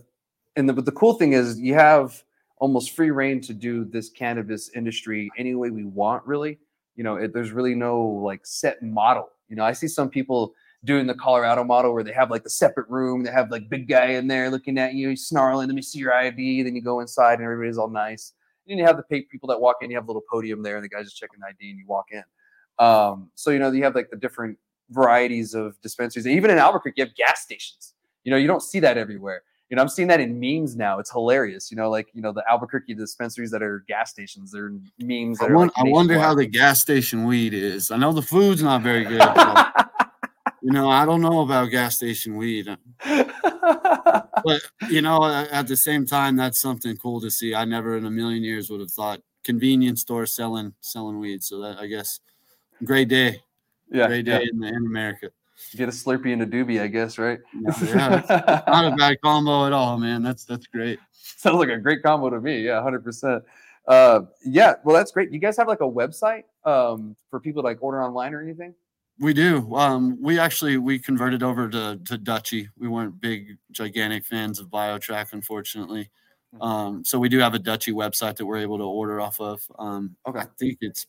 [0.56, 2.22] and the, but the cool thing is you have
[2.58, 6.24] almost free reign to do this cannabis industry any way we want.
[6.26, 6.58] Really,
[6.94, 9.30] you know, it, there's really no like set model.
[9.48, 12.50] You know, I see some people doing the Colorado model where they have like the
[12.50, 15.68] separate room, they have like big guy in there looking at you, snarling.
[15.68, 16.62] Let me see your ID.
[16.62, 18.32] Then you go inside and everybody's all nice.
[18.68, 19.90] And you have the people that walk in.
[19.90, 22.06] You have a little podium there, and the guy's just checking ID, and you walk
[22.12, 22.22] in.
[22.78, 24.56] Um, so you know, you have like the different
[24.90, 26.26] varieties of dispensaries.
[26.26, 27.94] Even in Albuquerque, you have gas stations.
[28.24, 29.42] You know, you don't see that everywhere.
[29.68, 30.98] You know, I'm seeing that in memes now.
[30.98, 31.70] It's hilarious.
[31.70, 34.52] You know, like you know the Albuquerque dispensaries that are gas stations.
[34.52, 35.38] They're memes.
[35.38, 37.90] That I, are, won- like, I wonder how the gas station weed is.
[37.90, 39.22] I know the food's not very good.
[40.62, 42.68] you know, I don't know about gas station weed.
[44.44, 48.06] but you know at the same time that's something cool to see i never in
[48.06, 52.18] a million years would have thought convenience store selling selling weed so that i guess
[52.84, 53.40] great day
[53.90, 54.38] yeah, great yeah.
[54.38, 55.28] day in, in america
[55.76, 57.38] Get a Slurpee and a doobie, I guess, right?
[57.54, 58.28] yeah, it's
[58.66, 60.98] not a bad combo at all man that's that's great
[61.42, 62.60] Sounds like a great combo to me.
[62.60, 63.42] Yeah, hundred percent.
[63.86, 65.32] Uh, yeah, well, that's great.
[65.32, 68.74] You guys have like a website um, for people to like order online or anything?
[69.22, 74.24] We do um we actually we converted over to to dutchie we weren't big gigantic
[74.26, 76.10] fans of biotrack unfortunately
[76.54, 76.60] Mhm.
[76.68, 79.62] um so we do have a dutchie website that we're able to order off of
[79.78, 80.40] um Okay.
[80.40, 81.06] i think it's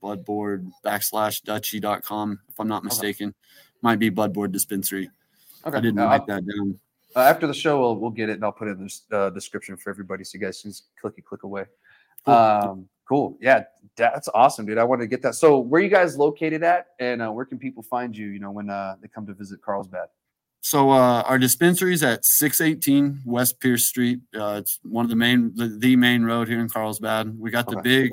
[0.00, 2.86] budboard backslash dutchie.com if i'm not Okay.
[2.86, 3.34] mistaken
[3.82, 5.10] might be budboard dispensary
[5.66, 5.78] Okay.
[5.78, 6.78] i didn't write that down
[7.16, 9.30] Uh, after the show, we'll, we'll get it and I'll put it in the uh,
[9.30, 11.64] description for everybody so you guys can just click click away.
[12.24, 12.34] Cool.
[12.34, 13.36] Um, cool.
[13.40, 13.64] Yeah,
[13.96, 14.78] that's awesome, dude.
[14.78, 15.34] I wanted to get that.
[15.34, 18.28] So, where you guys located at, and uh, where can people find you?
[18.28, 20.08] You know, when uh, they come to visit Carlsbad.
[20.64, 24.20] So uh, our dispensary is at 618 West Pierce Street.
[24.34, 27.38] Uh, it's one of the main, the, the main road here in Carlsbad.
[27.38, 28.04] We got the Okay.
[28.04, 28.12] big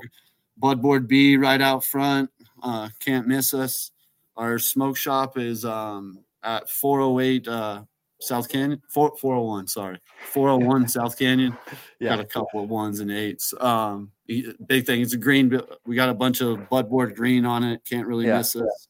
[0.61, 2.29] Budboard B right out front.
[2.61, 3.91] Uh, can't miss us.
[4.35, 7.83] Our smoke shop is um, at 408 uh,
[8.21, 9.99] South Canyon, 4, 401, sorry,
[10.31, 11.57] 401 South Canyon.
[12.01, 13.53] Got a couple of ones and eights.
[13.59, 15.01] Um, big thing.
[15.01, 15.59] It's a green.
[15.85, 17.81] We got a bunch of Budboard green on it.
[17.89, 18.37] Can't really Yeah.
[18.37, 18.87] miss us.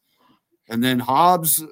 [0.68, 1.64] And then Hobbs,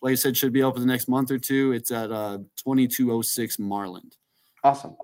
[0.00, 1.72] like I said, should be open the next month or two.
[1.72, 4.16] It's at uh 2206 Marland.
[4.64, 4.96] Awesome.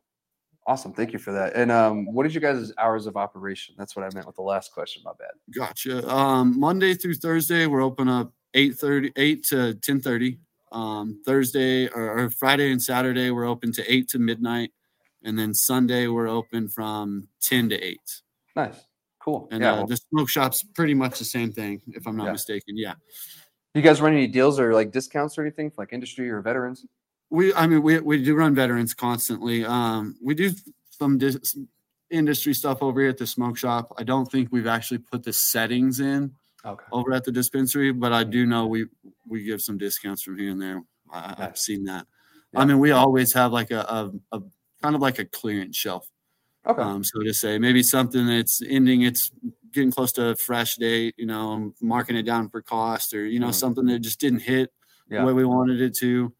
[0.66, 0.92] Awesome.
[0.92, 1.55] Thank you for that.
[1.57, 3.75] And um, what is your guys' hours of operation?
[3.79, 5.03] That's what I meant with the last question.
[5.05, 5.31] My bad.
[5.55, 6.07] Gotcha.
[6.14, 10.38] Um, Monday through Thursday, we're open up 8:30, 8 to 10:30.
[10.72, 14.72] Um, Thursday or, or Friday and Saturday, we're open to 8 to midnight.
[15.24, 17.98] And then Sunday, we're open from 10 to 8.
[18.57, 18.85] Nice.
[19.20, 19.48] Cool.
[19.50, 19.72] And yeah.
[19.72, 22.33] uh, well, the smoke shop's pretty much the same thing, if I'm not Yeah.
[22.33, 22.76] mistaken.
[22.76, 22.94] Yeah.
[23.74, 26.87] you guys run any deals or like discounts or anything for like industry or veterans?
[27.31, 29.64] We, I mean, we, we do run veterans constantly.
[29.64, 30.52] Um, we do
[30.90, 31.59] some dis-
[32.11, 33.92] industry stuff over here at the smoke shop.
[33.98, 36.33] I don't think we've actually put the settings in
[36.64, 36.85] Okay.
[36.92, 38.87] over at the dispensary, but I do know we
[39.27, 40.83] we give some discounts from here and there.
[41.11, 41.61] I, I've Nice.
[41.64, 42.07] seen that.
[42.53, 42.61] Yeah.
[42.61, 44.40] I mean, we always have like a, a, a
[44.83, 46.09] kind of like a clearance shelf.
[46.66, 46.83] Okay.
[46.83, 49.31] Um, so to say, maybe something that's ending, it's
[49.73, 53.25] getting close to a fresh date, you know, I'm marking it down for cost, or
[53.27, 53.55] you know, Mhm.
[53.55, 54.73] something that just didn't hit
[55.09, 55.21] Yeah.
[55.21, 56.35] the way we wanted it to.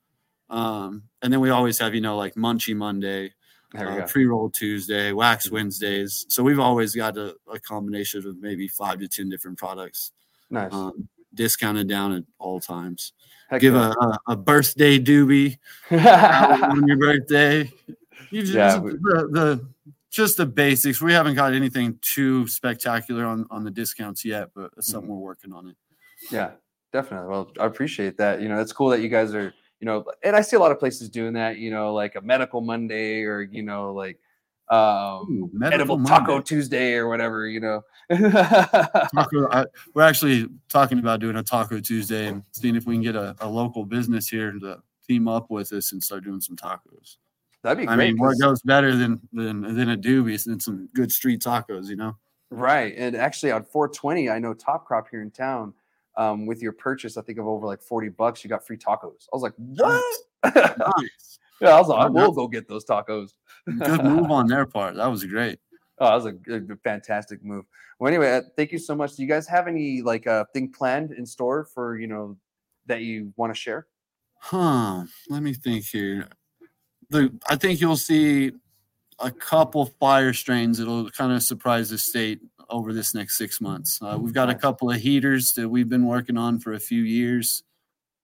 [0.51, 3.35] Um, and then we always have, you know, like Munchie Monday,
[3.77, 6.25] uh, pre roll Tuesday, wax Wednesdays.
[6.29, 10.13] So we've always got a, a combination of maybe five to ten different products,
[10.51, 10.73] Nice.
[10.73, 13.13] um, discounted down at all times.
[13.51, 13.93] Heck Give yeah.
[14.01, 15.59] a, a, birthday doobie
[15.91, 17.71] on your birthday.
[18.31, 19.69] You just Yeah, we- the, the
[20.11, 21.01] just the basics.
[21.03, 24.93] We haven't got anything too spectacular on on the discounts yet, but it's Mm-hmm.
[24.93, 25.77] something we're working on it.
[26.31, 26.53] Yeah,
[26.93, 27.29] definitely.
[27.29, 28.41] Well, I appreciate that.
[28.41, 30.73] You know, it's cool that you guys are, you know, and I see a lot
[30.73, 34.19] of places doing that, you know, like a medical Monday or, you know, like
[34.71, 37.83] um Ooh, Medical edible taco Tuesday or whatever, you know.
[38.11, 39.65] Taco, I,
[39.95, 43.35] we're actually talking about doing a Taco Tuesday and seeing if we can get a,
[43.41, 47.17] a local business here to team up with us and start doing some tacos.
[47.63, 47.95] That'd be great.
[47.95, 51.89] I mean, what goes better than than than a doobie and some good street tacos,
[51.89, 52.17] you know?
[52.51, 52.95] Right.
[52.97, 55.75] And actually on 420, I know Top Crop here in town,
[56.19, 59.27] um, with your purchase, I think of over like 40 bucks, you got free tacos.
[59.33, 60.05] I was like, what?
[60.45, 61.39] Nice.
[61.61, 63.31] yeah, I was like, I will go get those tacos.
[63.67, 64.97] Good move on their part.
[64.97, 65.59] That was great.
[65.99, 67.65] Oh, that was a good, fantastic move.
[67.99, 69.17] Well, anyway, uh, thank you so much.
[69.17, 72.37] Do you guys have any like uh, thing planned in store for you know
[72.87, 73.89] that you want to share?
[74.39, 75.05] Huh.
[75.29, 76.29] Let me think here.
[77.11, 78.53] The I think you'll see
[79.21, 83.99] a couple fire strains that'll kind of surprise the state over this next six months.
[84.03, 87.03] Uh, we've got a couple of heaters that we've been working on for a few
[87.03, 87.63] years.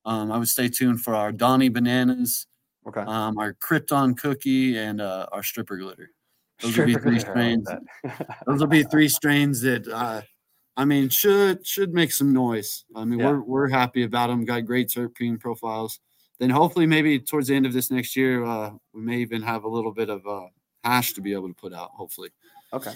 [0.04, 2.46] Um, I would stay tuned for our Donny bananas,
[2.87, 3.00] Okay.
[3.00, 6.11] um, our Krypton cookie, and uh, our stripper glitter.
[6.61, 7.64] Those will be three strains.
[7.66, 8.42] that.
[8.46, 10.20] Those will be three strains that uh,
[10.76, 12.85] I mean should should make some noise.
[12.94, 13.30] I mean Yeah.
[13.30, 14.44] we're we're happy about them.
[14.44, 15.98] Got great terpene profiles.
[16.38, 19.64] Then hopefully maybe towards the end of this next year uh, we may even have
[19.64, 20.46] a little bit of uh,
[20.84, 21.90] hash to be able to put out.
[21.94, 22.30] Hopefully.
[22.72, 22.92] okay.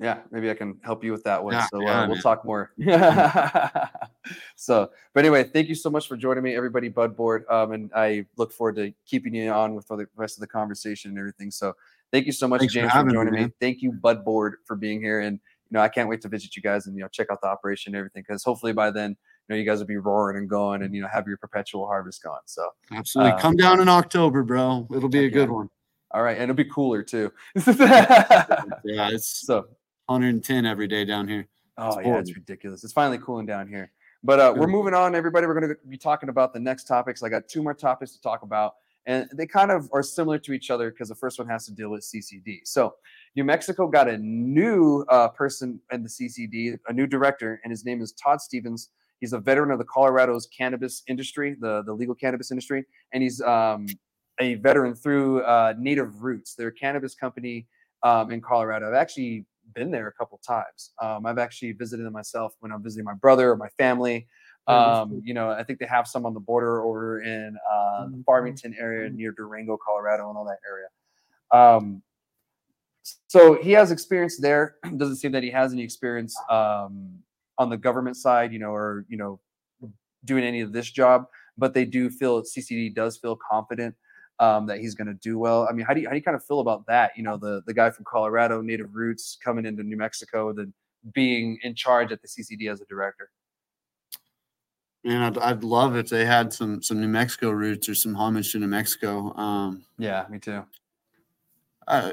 [0.00, 1.52] Yeah, maybe I can help you with that one.
[1.52, 2.22] Yeah, so uh, yeah, we'll man.
[2.22, 2.72] talk more.
[4.56, 6.88] so, but anyway, thank you so much for joining me, everybody.
[6.88, 10.40] Bud Board, um, and I look forward to keeping you on with the rest of
[10.40, 11.50] the conversation and everything.
[11.50, 11.74] So,
[12.12, 13.40] thank you so much, Thanks James, for, me, joining me.
[13.40, 13.52] man.
[13.60, 15.20] Thank you, Bud Board, for being here.
[15.20, 15.38] And
[15.68, 17.48] you know, I can't wait to visit you guys and you know check out the
[17.48, 19.16] operation and everything because hopefully by then, you
[19.54, 22.22] know, you guys will be roaring and going and you know have your perpetual harvest
[22.22, 22.40] going.
[22.46, 23.32] So, Absolutely.
[23.32, 24.88] Uh, Come down in October, bro.
[24.94, 25.68] It'll be a good one.
[26.12, 27.32] All right, and it'll be cooler too.
[28.84, 29.68] Yeah, it's so,
[30.06, 31.46] 110 every day down here.
[31.78, 32.84] Oh It's yeah, it's ridiculous.
[32.84, 33.92] It's finally cooling down here.
[34.22, 35.46] But uh, we're moving on, everybody.
[35.46, 37.22] We're going to be talking about the next topics.
[37.22, 38.74] I got two more topics to talk about,
[39.06, 41.72] and they kind of are similar to each other because the first one has to
[41.72, 42.60] deal with CCD.
[42.64, 42.96] So,
[43.34, 47.84] New Mexico got a new uh, person in the CCD, a new director, and his
[47.86, 48.90] name is Todd Stevens.
[49.20, 53.40] He's a veteran of the Colorado's cannabis industry, the, the legal cannabis industry, and he's
[53.40, 53.86] um,
[54.40, 57.66] a veteran through uh, Native Roots, their cannabis company
[58.02, 58.88] um, in Colorado.
[58.88, 60.92] I've actually been there a couple times.
[61.00, 64.26] Um, I've actually visited them myself when I'm visiting my brother or my family.
[64.66, 68.06] Oh, Um, you know, I think they have some on the border over in uh,
[68.06, 68.24] the Mhm.
[68.24, 70.88] Farmington area near Durango, Colorado, and all that area.
[71.52, 72.02] Um,
[73.28, 74.76] so he has experience there.
[74.96, 77.18] Doesn't seem that he has any experience um,
[77.58, 79.40] on the government side, you know, or you know,
[80.24, 81.26] doing any of this job.
[81.56, 83.94] But they do feel CCD does feel confident
[84.40, 85.68] um, that he's going to do well.
[85.70, 87.12] I mean, how do you how do you kind of feel about that?
[87.16, 90.72] You know, the the guy from Colorado, native roots, coming into New Mexico, then
[91.12, 93.30] being in charge at the CCD as a director.
[95.04, 98.52] Man, I'd, I'd love if they had some some New Mexico roots or some homage
[98.52, 99.34] to New Mexico.
[99.36, 100.64] Um, Yeah, me too.
[101.86, 102.12] I,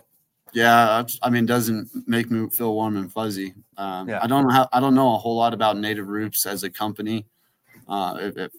[0.53, 3.53] yeah, I, I mean, doesn't make me feel warm and fuzzy.
[3.77, 4.19] Um, Yeah.
[4.21, 6.69] I don't know how, I don't know a whole lot about Native Roots as a
[6.69, 7.25] company.
[7.87, 8.51] Uh, if, if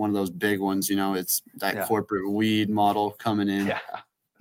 [0.00, 1.86] one of those big ones, you know, it's that Yeah.
[1.86, 3.66] corporate weed model coming in.
[3.66, 3.80] Yeah,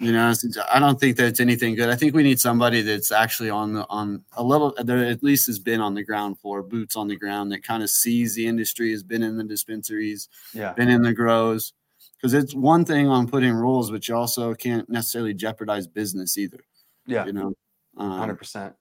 [0.05, 0.33] You know,
[0.73, 1.89] I don't think that's anything good.
[1.89, 4.73] I think we need somebody that's actually on the on a little.
[4.89, 7.83] There at least has been on the ground floor, boots on the ground, that kind
[7.83, 11.73] of sees the industry, has been in the dispensaries, yeah, been in the grows.
[12.15, 16.61] Because it's one thing on putting rules, but you also can't necessarily jeopardize business either.
[17.05, 17.53] yeah, You know.
[17.97, 18.71] Um, hundred percent.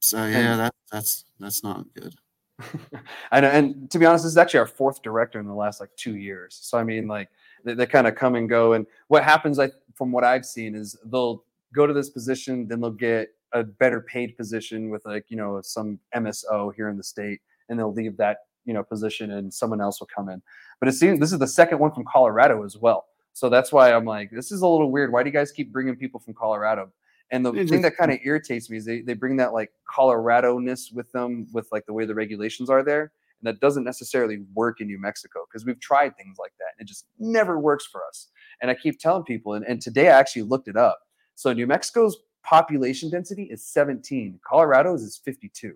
[0.00, 2.14] so yeah, that that's that's not good.
[3.30, 5.80] I know, and to be honest, this is actually our fourth director in the last
[5.80, 6.58] like two years.
[6.60, 7.28] So I mean, like
[7.64, 8.72] they, they kind of come and go.
[8.72, 11.44] And what happens, I from what I've seen, is they'll
[11.74, 15.60] go to this position, then they'll get a better paid position with like you know
[15.62, 19.80] some MSO here in the state, and they'll leave that you know position and someone
[19.80, 20.42] else will come in.
[20.80, 23.06] But it seems this is the second one from Colorado as well.
[23.32, 25.12] So that's why I'm like, this is a little weird.
[25.12, 26.90] Why do you guys keep bringing people from Colorado?
[27.30, 30.58] And the thing that kind of irritates me is they, they bring that like Colorado
[30.58, 33.12] ness with them with like the way the regulations are there.
[33.40, 36.72] And that doesn't necessarily work in New Mexico because we've tried things like that.
[36.78, 38.28] And it just never works for us.
[38.60, 40.98] And I keep telling people, and, and today I actually looked it up.
[41.34, 45.74] So New Mexico's population density is 17, Colorado's is 52.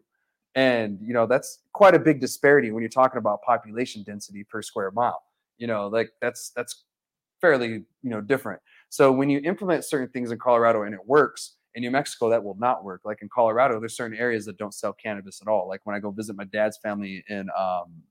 [0.55, 4.63] And you know, that's quite a big disparity when you're talking about population density per
[4.63, 5.23] square mile.
[5.59, 6.85] You know, like that's that's
[7.41, 8.61] fairly, you know, different.
[8.93, 12.45] So when you implement certain things in Colorado and it works, in New Mexico that
[12.45, 13.01] will not work.
[13.07, 15.67] Like in Colorado, there's certain areas that don't sell cannabis at all.
[15.67, 18.03] Like when I go visit my dad's family in um,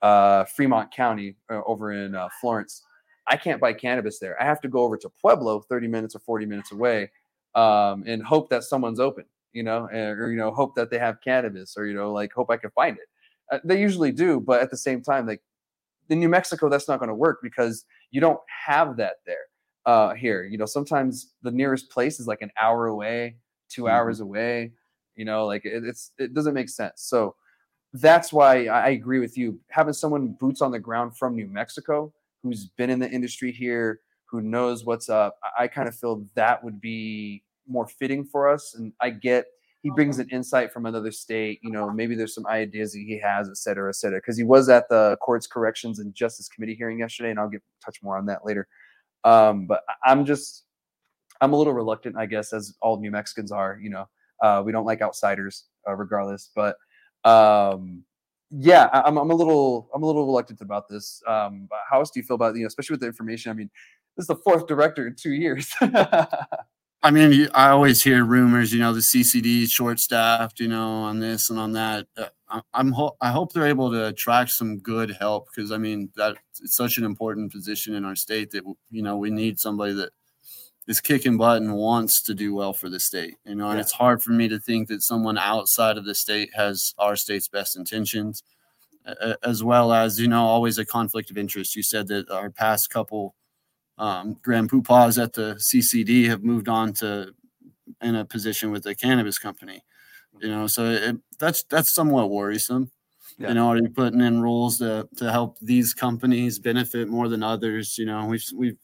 [0.00, 2.84] uh, Fremont County uh, over in uh, Florence,
[3.26, 4.40] I can't buy cannabis there.
[4.40, 7.10] I have to go over to Pueblo, 30 minutes or 40 minutes away,
[7.56, 11.20] um, and hope that someone's open, you know, or you know, hope that they have
[11.24, 13.08] cannabis, or you know, like hope I can find it.
[13.50, 15.42] Uh, they usually do, but at the same time, like
[16.08, 19.48] in New Mexico, that's not going to work because you don't have that there.
[19.86, 23.36] Uh, here, you know, sometimes the nearest place is like an hour away,
[23.70, 23.90] 2 Mhm.
[23.90, 24.72] hours away.
[25.16, 27.02] You know, like it, it's it doesn't make sense.
[27.02, 27.36] So
[27.94, 29.60] that's why I I agree with you.
[29.70, 32.12] Having someone boots on the ground from New Mexico
[32.42, 36.24] who's been in the industry here, who knows what's up, I, I kind of feel
[36.36, 38.74] that would be more fitting for us.
[38.76, 39.46] And I get
[39.82, 41.60] he brings an insight from another state.
[41.62, 44.18] You know, maybe there's some ideas that he has, et cetera, et cetera.
[44.18, 47.62] Because he was at the Courts Corrections and Justice Committee hearing yesterday, and I'll get
[47.84, 48.68] touch more on that later.
[49.24, 50.64] Um, but I'm just
[51.40, 53.78] I'm a little reluctant, I guess, as all New Mexicans are.
[53.80, 54.08] You know,
[54.42, 56.50] uh, we don't like outsiders, uh, regardless.
[56.54, 56.76] But
[57.24, 58.04] um,
[58.50, 61.22] yeah, I, I'm I'm a little I'm a little reluctant about this.
[61.26, 63.50] Um, how else do you feel about you know, especially with the information?
[63.50, 63.70] I mean,
[64.16, 65.72] this is the fourth director in two years.
[67.02, 68.72] I mean, I always hear rumors.
[68.72, 70.58] You know, the CCD is short staffed.
[70.60, 72.06] You know, on this and on that.
[72.16, 72.92] Uh, I- I'm.
[72.92, 76.74] Ho- I hope they're able to attract some good help because I mean that it's
[76.74, 80.10] such an important position in our state that you know we need somebody that
[80.88, 83.36] is kicking butt and wants to do well for the state.
[83.44, 83.82] You know, and Yeah.
[83.82, 87.46] it's hard for me to think that someone outside of the state has our state's
[87.48, 88.42] best intentions,
[89.44, 91.76] as well as you know always a conflict of interest.
[91.76, 93.34] You said that our past couple
[93.98, 97.34] um, grand at the CCD have moved on to
[98.00, 99.82] in a position with a cannabis company.
[100.40, 102.90] You know, so it, that's that's somewhat worrisome.
[103.38, 103.48] Yeah.
[103.48, 107.42] You know, are you putting in rules to to help these companies benefit more than
[107.42, 107.98] others?
[107.98, 108.78] You know, we've we've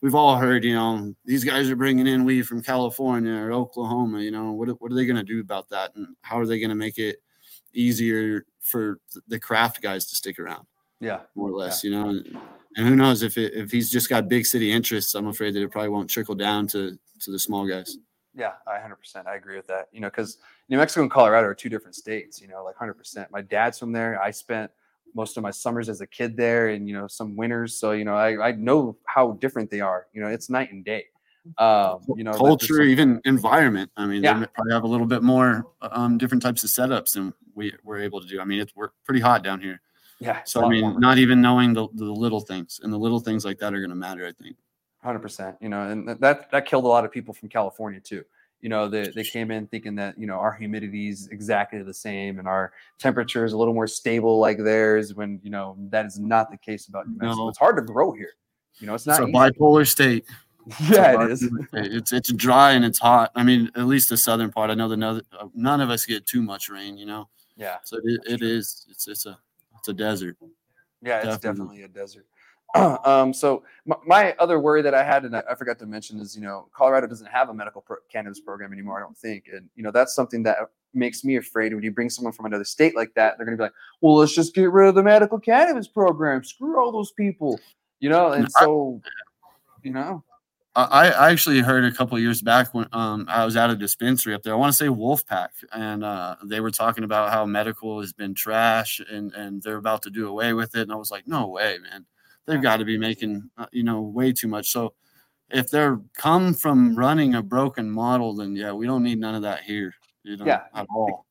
[0.00, 4.20] we've all heard, you know, these guys are bringing in weed from California or Oklahoma.
[4.20, 6.58] You know, what what are they going to do about that, and how are they
[6.58, 7.16] going to make it
[7.74, 10.66] easier for the craft guys to stick around?
[11.00, 12.20] yeah, more or less, you know.
[12.76, 15.62] And, who knows if it, if he's just got big city interests, I'm afraid that
[15.62, 17.96] it probably won't trickle down to to the small guys.
[18.34, 19.26] Yeah, I 100%.
[19.26, 19.88] I agree with that.
[19.92, 20.36] You know, because
[20.68, 22.40] New Mexico and Colorado are two different states.
[22.40, 23.30] You know, like 100%.
[23.30, 24.20] My dad's from there.
[24.20, 24.70] I spent
[25.14, 27.78] most of my summers as a kid there, and you know, some winters.
[27.80, 30.06] So you know, I I know how different they are.
[30.12, 31.06] You know, it's night and day.
[31.58, 33.90] Um, you know, Culture, even environment.
[33.96, 34.40] I mean, Yeah.
[34.40, 38.00] they probably have a little bit more um, different types of setups than we we're
[38.00, 38.40] able to do.
[38.40, 39.80] I mean, it's we're pretty hot down here,
[40.20, 40.40] yeah.
[40.44, 41.00] so I mean, warmer.
[41.00, 43.90] not even knowing the, the little things and the little things like that are going
[43.90, 44.26] to matter.
[44.26, 44.56] I think.
[45.02, 45.56] Hundred percent.
[45.60, 48.24] You know, and that that killed a lot of people from California too.
[48.60, 51.94] You know, they they came in thinking that you know our humidity is exactly the
[51.94, 55.14] same and our temperature is a little more stable like theirs.
[55.14, 57.44] When you know that is not the case about New Mexico.
[57.44, 57.48] No.
[57.48, 58.32] It's hard to grow here.
[58.80, 59.20] You know, it's not.
[59.20, 59.32] It's a easy.
[59.32, 60.24] bipolar state.
[60.90, 61.40] Yeah, it is.
[61.40, 61.94] state.
[61.94, 63.30] It's it's dry and it's hot.
[63.36, 64.68] I mean, at least the southern part.
[64.68, 66.98] I know the none, uh, none of us get too much rain.
[66.98, 68.84] You know, Yeah, so it, it is.
[68.90, 69.38] It's it's a
[69.86, 70.36] it's a desert.
[71.02, 71.78] yeah, it's Definitely.
[71.78, 72.26] definitely a desert.
[73.06, 76.18] um, so my, my other worry that I had, and I, I forgot to mention,
[76.18, 78.98] is you know Colorado doesn't have a medical pro- cannabis program anymore.
[78.98, 80.56] I don't think, and you know that's something that
[80.92, 81.72] makes me afraid.
[81.72, 84.34] When you bring someone from another state like that, they're gonna be like, "Well, let's
[84.34, 86.42] just get rid of the medical cannabis program.
[86.42, 87.60] Screw all those people,"
[88.00, 88.32] you know.
[88.32, 89.00] And so,
[89.84, 90.24] you know,
[90.76, 93.76] I, I actually heard a couple of years back when um, I was at a
[93.76, 94.52] dispensary up there.
[94.52, 98.34] I want to say Wolfpack, and uh, they were talking about how medical has been
[98.34, 100.82] trash and, and they're about to do away with it.
[100.82, 102.04] And I was like, no way, man.
[102.44, 104.70] They've got to be making uh, you know way too much.
[104.70, 104.92] So
[105.50, 109.42] if they're come from running a broken model, then yeah, we don't need none of
[109.42, 109.94] that here.
[110.24, 110.64] You know, Yeah.
[110.74, 111.26] at all.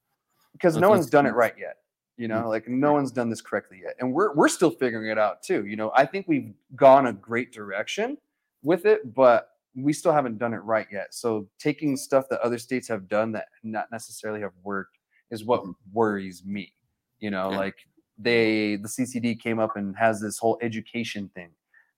[0.53, 1.77] because That's no one's done it right yet.
[2.17, 5.17] You know, like no one's done this correctly yet, and we're we're still figuring it
[5.17, 5.65] out too.
[5.65, 8.17] You know, I think we've gone a great direction
[8.65, 11.13] with it, but we still haven't done it right yet.
[11.13, 14.97] So taking stuff that other states have done that not necessarily have worked
[15.31, 15.75] is what Mhm.
[15.93, 16.73] worries me.
[17.19, 17.57] You know, Yeah.
[17.57, 17.77] like
[18.17, 21.51] they the CCD came up and has this whole education thing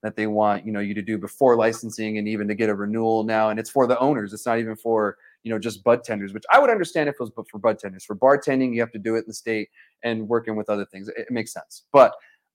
[0.03, 2.76] that they want you know you to do before licensing and even to get a
[2.76, 6.03] renewal now and it's for the owners it's not even for you know just bud
[6.03, 8.03] tenders, which I would understand if it was but for bud tenders.
[8.05, 9.70] For bartending, you have to do it in the state
[10.03, 11.07] and working with other things.
[11.09, 12.13] It, it makes sense, but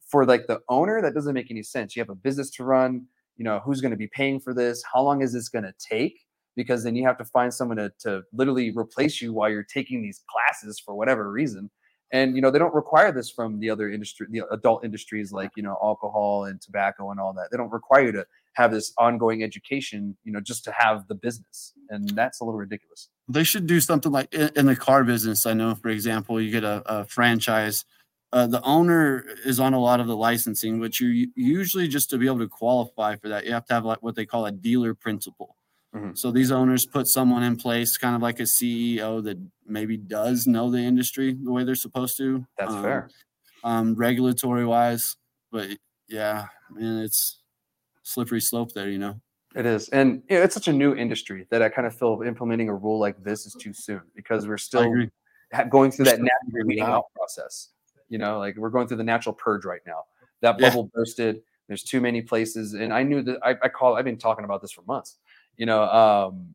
[0.09, 1.95] for like the owner, that doesn't make any sense.
[1.97, 3.07] You have a business to run.
[3.37, 4.83] You know who's going to be paying for this?
[4.93, 6.21] How long is this going to take?
[6.55, 10.03] Because then you have to find someone to, to literally replace you while you're taking
[10.03, 11.71] these classes for whatever reason.
[12.13, 15.51] And you know they don't require this from the other industry the adult industries like
[15.57, 17.49] you know alcohol and tobacco and all that.
[17.51, 21.15] They don't require you to have this ongoing education you know just to have the
[21.15, 21.73] business.
[21.89, 23.09] And that's a little ridiculous.
[23.29, 26.51] They should do something like in, in the car business i know for example you
[26.51, 27.87] get a, a franchise
[28.33, 32.19] uh, the owner is on a lot of the licensing which you usually just to
[32.19, 34.53] be able to qualify for that you have to have like what they call a
[34.53, 35.57] dealer principal
[35.95, 36.15] Mm-hmm.
[36.15, 40.47] So these owners put someone in place, kind of like a CEO that maybe does
[40.47, 42.47] know the industry the way they're supposed to.
[42.57, 43.11] That's um, fair.
[43.63, 45.17] Um, regulatory wise,
[45.51, 45.69] but
[46.09, 47.41] yeah, man, it's
[48.03, 49.21] slippery slope there, you know.
[49.55, 52.23] It is, and you know, it's such a new industry that I kind of feel
[52.27, 54.91] implementing a rule like this is too soon because we're still
[55.69, 56.21] going through that
[56.65, 57.69] weeding out process.
[58.13, 60.05] You know, like we're going through the natural purge right now.
[60.43, 60.99] That bubble yeah.
[60.99, 61.43] bursted.
[61.69, 63.97] There's too many places, and I knew that I, I call.
[63.97, 65.19] I've been talking about this for months
[65.57, 66.55] you know, um,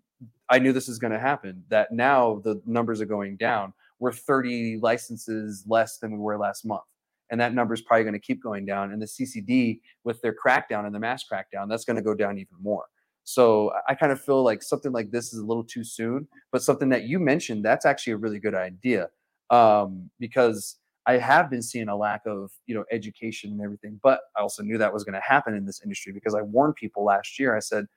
[0.49, 1.63] I knew this is going to happen.
[1.69, 3.73] That now the numbers are going down.
[3.99, 6.83] We're 30 licenses less than we were last month.
[7.29, 8.93] And that number is probably going to keep going down.
[8.93, 12.37] And the CCD, with their crackdown and the mass crackdown, that's going to go down
[12.37, 12.85] even more.
[13.25, 16.63] So I kind of feel like something like this is a little too soon, but
[16.63, 19.09] something that you mentioned, that's actually a really good idea.
[19.49, 20.77] Um, because
[21.07, 24.61] I have been seeing a lack of, you know, education and everything, but I also
[24.61, 27.55] knew that was going to happen in this industry because I warned people last year.
[27.55, 27.87] I said,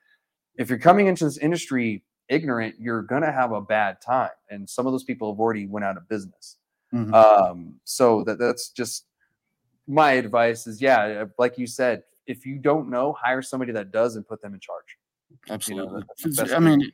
[0.55, 4.31] if you're coming into this industry ignorant, you're gonna have a bad time.
[4.49, 6.57] And some of those people have already went out of business.
[6.93, 7.13] Mm-hmm.
[7.13, 9.05] Um, so that that's just
[9.87, 13.91] my advice is yeah, uh, like you said, if you don't know, hire somebody that
[13.91, 14.97] does and put them in charge.
[15.49, 16.03] Absolutely.
[16.23, 16.91] You know, I mean,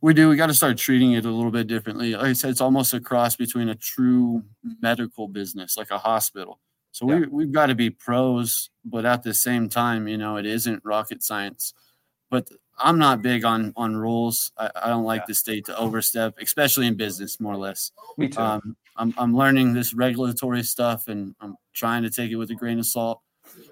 [0.00, 0.28] we do.
[0.28, 2.14] We got to start treating it a little bit differently.
[2.14, 4.42] Like I said, it's almost a cross between a true
[4.80, 6.60] medical business, like a hospital.
[6.92, 7.20] So yeah.
[7.20, 10.84] we we've got to be pros, but at the same time, you know, it isn't
[10.84, 11.72] rocket science.
[12.30, 14.52] But I'm not big on on rules.
[14.56, 15.26] I, I don't like yeah.
[15.28, 17.92] the state to overstep, especially in business, more or less.
[18.16, 18.40] Me too.
[18.40, 22.54] Um, I'm I'm learning this regulatory stuff, and I'm trying to take it with a
[22.54, 23.20] grain of salt.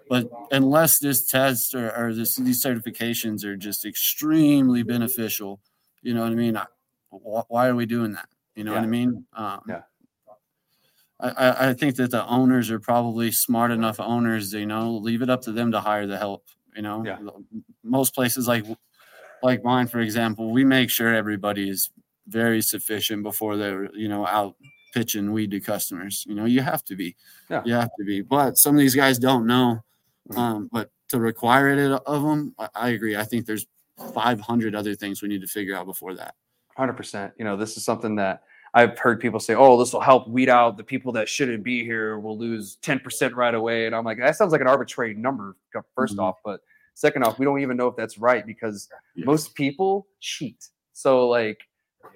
[0.08, 5.60] But unless this test or, or this, these certifications are just extremely beneficial,
[6.02, 6.56] you know what I mean?
[6.56, 6.66] I,
[7.10, 8.28] why are we doing that?
[8.54, 8.78] You know yeah.
[8.78, 9.24] what I mean?
[9.34, 9.80] Um, yeah.
[11.20, 15.30] I, I think that the owners are probably smart enough owners, you know, leave it
[15.30, 16.44] up to them to hire the help.
[16.76, 17.18] You know, yeah.
[17.82, 18.64] most places like
[19.42, 21.90] like mine, for example, we make sure everybody is
[22.28, 24.54] very sufficient before they're, you know, out
[24.94, 26.24] pitching weed to customers.
[26.28, 27.16] You know, you have to be.
[27.50, 27.62] Yeah.
[27.64, 28.22] You have to be.
[28.22, 29.82] But some of these guys don't know.
[30.30, 30.38] Mm-hmm.
[30.38, 33.16] Um, but to require it of them, I, I agree.
[33.16, 33.66] I think there's
[34.14, 36.34] 500 other things we need to figure out before that.
[36.78, 37.32] 100%.
[37.38, 38.42] You know, this is something that
[38.74, 41.84] I've heard people say, oh, this will help weed out the people that shouldn't be
[41.84, 42.18] here.
[42.18, 43.86] We'll lose 10% right away.
[43.86, 46.20] And I'm like, that sounds like an arbitrary number, 1st mm-hmm.
[46.20, 46.36] off.
[46.44, 46.60] But
[46.98, 49.24] Second off, we don't even know if that's right because yeah.
[49.24, 50.68] most people cheat.
[50.94, 51.60] So like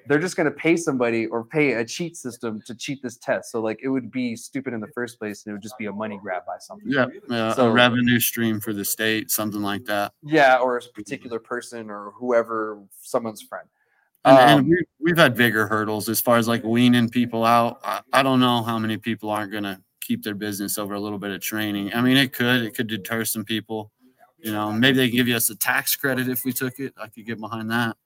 [0.07, 3.51] they're just going to pay somebody or pay a cheat system to cheat this test.
[3.51, 5.87] So like it would be stupid in the first place, and it would just be
[5.87, 6.91] a money grab by something.
[6.91, 10.13] Yeah, yeah so, a revenue stream for the state, something like that.
[10.23, 13.69] Yeah, or a particular person or whoever, someone's friend.
[14.25, 17.81] And, um, and we, we've had bigger hurdles as far as like weaning people out.
[17.83, 21.01] I, I don't know how many people aren't going to keep their business over a
[21.01, 21.93] little bit of training.
[21.95, 23.91] I mean, it could it could deter some people.
[24.39, 26.93] You know, maybe they give us a tax credit if we took it.
[27.01, 27.97] I could get behind that.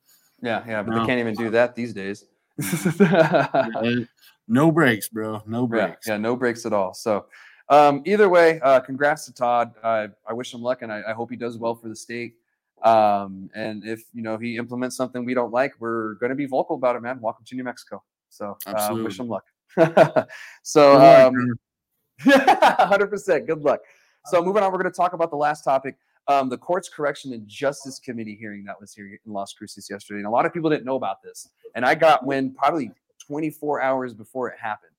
[0.43, 2.25] Yeah, yeah, but they can't even do that these days.
[4.49, 5.43] no breaks, bro.
[5.47, 6.07] No breaks.
[6.07, 6.95] Yeah, yeah, no breaks at all.
[6.95, 7.27] So,
[7.69, 9.73] um, either way, uh, congrats to Todd.
[9.83, 12.35] Uh, I wish him luck, and I, I, hope he does well for the state.
[12.83, 16.47] Um, and if you know he implements something we don't like, we're going to be
[16.47, 17.19] vocal about it, man.
[17.21, 18.03] Welcome to New Mexico.
[18.29, 19.45] So, uh, wish him luck.
[20.63, 21.59] so, um,
[22.21, 23.47] hundred percent.
[23.47, 23.81] Good luck.
[24.27, 25.97] So, moving on, we're going to talk about the last topic
[26.29, 30.19] um, the Courts Correction and Justice Committee hearing that was here in Las Cruces yesterday.
[30.19, 31.49] And a lot of people didn't know about this.
[31.75, 32.91] And I got wind probably
[33.27, 34.93] 24 hours before it happened.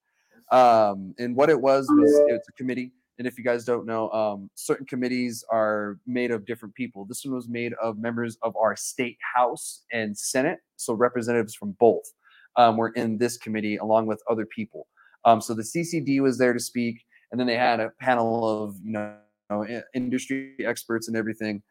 [0.52, 2.92] Um, and what it was was it's a committee.
[3.18, 7.04] And if you guys don't know, um, certain committees are made of different people.
[7.06, 10.60] This one was made of members of our state House and Senate.
[10.76, 12.14] So representatives from both
[12.56, 14.88] um, were in this committee along with other people.
[15.26, 17.04] Um, so the CCD was there to speak.
[17.32, 19.16] And then they had a panel of, you know,
[19.50, 21.62] know, industry experts and everything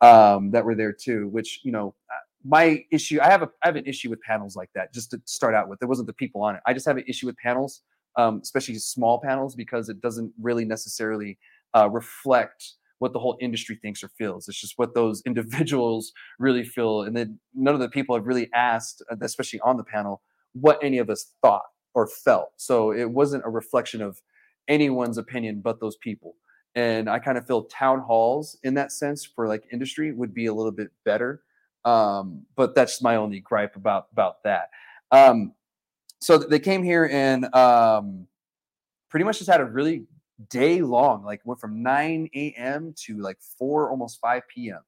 [0.00, 1.28] um, that were there too.
[1.28, 4.56] Which you know, uh, my issue, I have a I have an issue with panels
[4.56, 4.92] like that.
[4.92, 6.60] Just to start out with, there wasn't the people on it.
[6.66, 7.82] I just have an issue with panels,
[8.16, 11.38] um, especially small panels, because it doesn't really necessarily
[11.74, 14.48] uh, reflect what the whole industry thinks or feels.
[14.48, 17.02] It's just what those individuals really feel.
[17.02, 20.22] And then none of the people have really asked, uh, especially on the panel,
[20.52, 21.64] what any of us thought
[21.94, 22.50] or felt.
[22.56, 24.20] So it wasn't a reflection of
[24.68, 26.34] anyone's opinion but those people.
[26.76, 30.46] And I kind of feel town halls in that sense for like industry would be
[30.46, 31.42] a little bit better.
[31.84, 34.68] Um, but that's my only gripe about about that.
[35.10, 35.52] Um,
[36.20, 38.26] so they came here and um,
[39.08, 40.04] pretty much just had a really
[40.50, 42.94] day long, like went from 9 a.m.
[43.04, 44.80] to like 4, almost 5 p.m.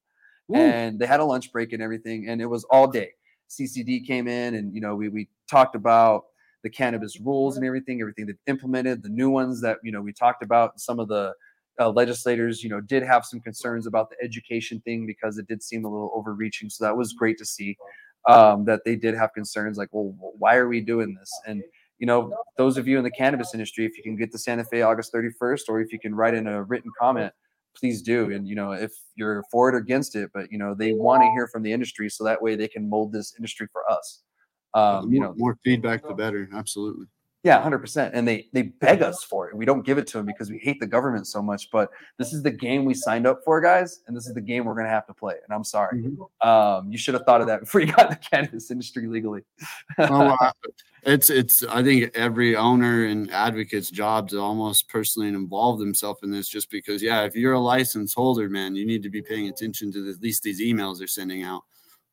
[0.50, 0.56] Ooh.
[0.56, 3.12] And they had a lunch break and everything, and it was all day.
[3.50, 6.24] CCD came in and you know we we talked about
[6.62, 10.12] the cannabis rules and everything, everything that implemented, the new ones that you know we
[10.12, 10.80] talked about.
[10.80, 11.32] Some of the
[11.78, 15.62] uh, legislators, you know, did have some concerns about the education thing because it did
[15.62, 16.68] seem a little overreaching.
[16.70, 17.76] So that was great to see
[18.28, 21.30] um, that they did have concerns, like, well, why are we doing this?
[21.46, 21.62] And
[21.98, 24.64] you know, those of you in the cannabis industry, if you can get to Santa
[24.64, 27.32] Fe August 31st, or if you can write in a written comment,
[27.76, 28.30] please do.
[28.32, 31.22] And you know, if you're for it or against it, but you know, they want
[31.22, 34.22] to hear from the industry so that way they can mold this industry for us.
[34.74, 36.48] Um, you know, more feedback the better.
[36.52, 37.06] Absolutely.
[37.44, 38.14] Yeah, hundred percent.
[38.14, 39.56] And they they beg us for it.
[39.56, 41.70] We don't give it to them because we hate the government so much.
[41.70, 44.64] But this is the game we signed up for, guys, and this is the game
[44.64, 45.34] we're gonna have to play.
[45.44, 46.02] And I'm sorry.
[46.02, 46.48] Mm-hmm.
[46.48, 49.42] Um, you should have thought of that before you got in the cannabis industry legally.
[49.98, 50.36] well,
[51.04, 51.62] it's it's.
[51.68, 56.70] I think every owner and advocate's job to almost personally involve themselves in this, just
[56.70, 60.02] because, yeah, if you're a license holder, man, you need to be paying attention to
[60.02, 61.62] the, at least these emails they're sending out.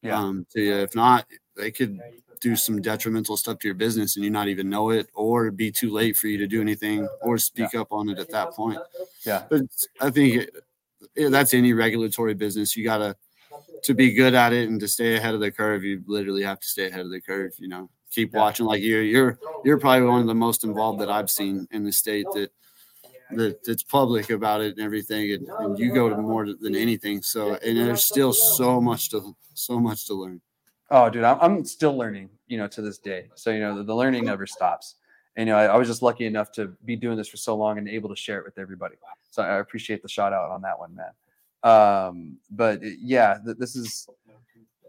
[0.02, 0.20] Yeah.
[0.20, 0.76] Um, to you.
[0.76, 1.26] If not,
[1.56, 2.00] they could
[2.42, 5.72] do some detrimental stuff to your business and you not even know it or be
[5.72, 7.82] too late for you to do anything or speak yeah.
[7.82, 8.80] up on it at that point.
[9.26, 9.44] Yeah.
[9.50, 9.62] But
[10.02, 10.48] i think
[11.16, 12.76] it, that's any regulatory business.
[12.76, 13.16] You gotta
[13.84, 16.60] to be good at it and to stay ahead of the curve you literally have
[16.60, 17.90] to stay ahead of the curve you know?
[18.12, 18.40] Keep yeah.
[18.40, 18.66] watching.
[18.66, 21.92] Like you're you're you're probably one of the most involved that i've seen in the
[21.92, 22.52] state that
[23.32, 27.22] that that's public about it and everything and, and you go to more than anything.
[27.22, 30.42] So and there's still so much to so much to learn
[30.92, 33.30] Oh, dude, I'm, I'm still learning, you know, to this day.
[33.36, 34.96] So, you know, the, the learning never stops.
[35.36, 37.56] And, you know, I, I, was just lucky enough to be doing this for so
[37.56, 38.96] long and able to share it with everybody.
[39.32, 41.12] So I appreciate the shout out on that one, man.
[41.64, 44.08] Um, but yeah, th- this is,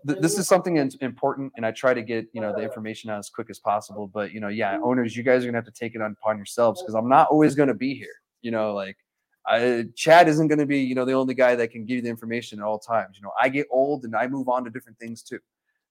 [0.06, 1.52] th- this is something important.
[1.56, 4.06] And I try to get, you know, the information out as quick as possible.
[4.06, 6.36] But, you know, yeah, owners, you guys are going to have to take it upon
[6.36, 8.14] yourselves because I'm not always going to be here.
[8.42, 8.98] You know, like
[9.46, 12.02] I, Chad isn't going to be, you know, the only guy that can give you
[12.02, 13.16] the information at all times.
[13.16, 15.40] You know, I get old and I move on to different things too.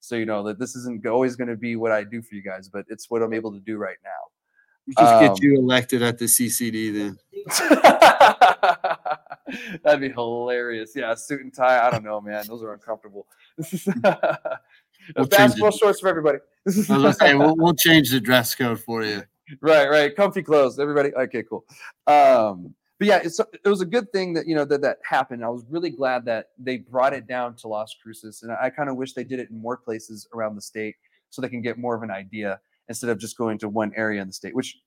[0.06, 2.44] So you know that this isn't always going to be what I do for you
[2.44, 4.12] guys, but it's what I'm able to do right now.
[5.02, 7.18] just um, get you elected at the CCD then.
[9.84, 10.92] That'd be hilarious.
[10.96, 11.88] Yeah, suit and tie.
[11.88, 12.44] I don't know, man.
[12.48, 13.26] Those are uncomfortable.
[15.18, 16.38] we'll basketball shorts for everybody.
[16.70, 19.24] Say we'll, we'll change the dress code for you.
[19.62, 20.16] Right, right.
[20.16, 21.14] Comfy clothes, everybody.
[21.14, 21.66] Okay, cool.
[22.08, 22.74] Um,
[23.06, 25.44] but yeah, it's it was a good thing that you know that that happened.
[25.44, 28.70] I was really glad that they brought it down to Las Cruces, and I, I
[28.70, 30.96] kind of wish they did it in more places around the state
[31.30, 34.22] so they can get more of an idea instead of just going to one area
[34.22, 34.78] in the state, which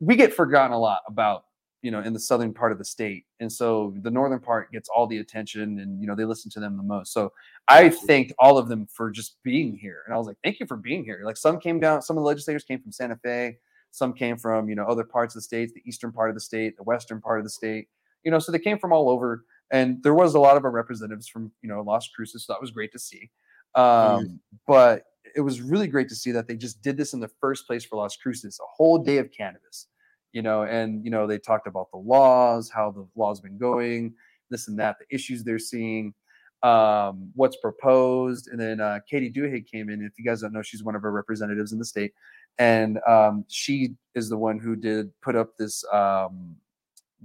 [0.00, 1.44] we get forgotten a lot about
[1.82, 3.24] you know in the southern part of the state.
[3.38, 6.60] And so the northern part gets all the attention and you know they listen to
[6.60, 7.12] them the most.
[7.12, 7.32] So
[7.68, 10.02] i thanked all of them for just being here.
[10.06, 11.22] And i was like thank you for being here.
[11.24, 13.58] Like some came down some of the legislators came from santa fe
[13.90, 16.40] some came from, you know, other parts of the state, the eastern part of the
[16.40, 17.88] state, the western part of the state.
[18.24, 19.44] You know, so they came from all over.
[19.72, 22.44] And there was a lot of our representatives from, you know, Las Cruces.
[22.44, 23.30] So that was great to see.
[23.76, 24.34] Um, mm-hmm.
[24.66, 25.04] But
[25.36, 27.84] it was really great to see that they just did this in the first place
[27.84, 29.86] for Las Cruces, a whole day of cannabis,
[30.32, 34.12] you know, and, you know, they talked about the laws, how the laws been going,
[34.50, 36.14] this and that, the issues they're seeing
[36.62, 38.48] um, what's proposed.
[38.48, 40.02] And then uh, Katy Duhigg came in.
[40.02, 42.12] If you guys don't know, she's one of our representatives in the state
[42.58, 46.56] and um, she is the one who did put up this um,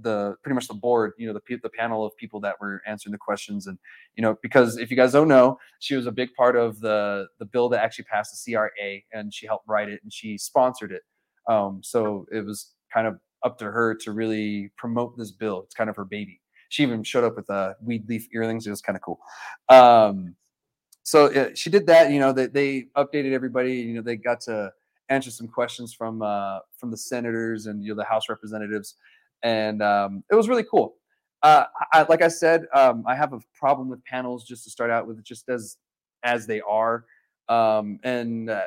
[0.02, 3.12] the pretty much the board you know the, the panel of people that were answering
[3.12, 3.78] the questions and
[4.14, 7.26] you know because if you guys don't know she was a big part of the
[7.38, 8.70] the bill that actually passed the cra
[9.12, 11.02] and she helped write it and she sponsored it.
[11.48, 15.62] Um, so it was kind of up to her to really promote this bill.
[15.64, 16.40] It's kind of her baby.
[16.68, 18.66] She even showed up with uh, weed leaf earrings.
[18.66, 19.20] It was kind of cool.
[19.68, 20.34] Um,
[21.04, 24.40] so uh, she did that you know they, they updated everybody you know they got
[24.42, 24.72] to
[25.08, 28.96] answer some questions from uh, from the senators and you know the House representatives,
[29.42, 30.96] and um, it was really cool.
[31.42, 34.90] Uh, I, like I said, um, I have a problem with panels just to start
[34.90, 35.76] out with, just as
[36.22, 37.04] as they are,
[37.48, 38.62] um, and uh,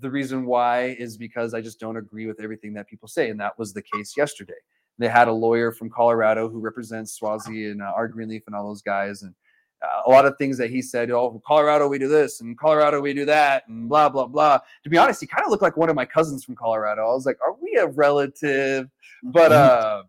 [0.00, 3.38] the reason why is because I just don't agree with everything that people say, and
[3.40, 4.54] that was the case yesterday.
[4.98, 8.08] They had a lawyer from Colorado who represents Schwazze and uh, R.
[8.08, 9.34] Greenleaf and all those guys, and
[9.82, 13.00] uh, a lot of things that he said, oh, Colorado, we do this, and Colorado,
[13.00, 14.58] we do that, and blah, blah, blah.
[14.84, 17.02] To be honest, he kind of looked like one of my cousins from Colorado.
[17.02, 18.88] I was like, are we a relative?
[19.22, 20.00] But, mm-hmm.
[20.00, 20.02] uh,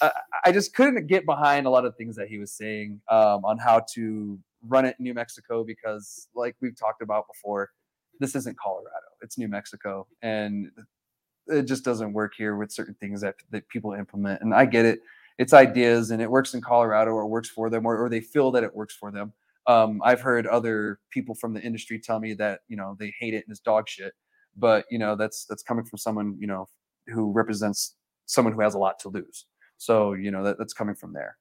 [0.00, 0.10] I,
[0.46, 3.58] I just couldn't get behind a lot of things that he was saying um, on
[3.58, 4.38] how to
[4.68, 7.70] run it in New Mexico because, like we've talked about before,
[8.20, 8.90] this isn't Colorado;
[9.20, 10.70] it's New Mexico, and
[11.48, 14.42] it just doesn't work here with certain things that that people implement.
[14.42, 15.02] And I get it;
[15.42, 18.52] it's ideas, and it works in Colorado, or works for them, or, or they feel
[18.52, 19.32] that it works for them.
[19.66, 23.34] Um, I've heard other people from the industry tell me that you know they hate
[23.34, 24.12] it and it's dog shit,
[24.56, 26.68] but you know that's that's coming from someone you know
[27.08, 29.46] who represents someone who has a lot to lose.
[29.78, 31.36] So you know that, that's coming from there.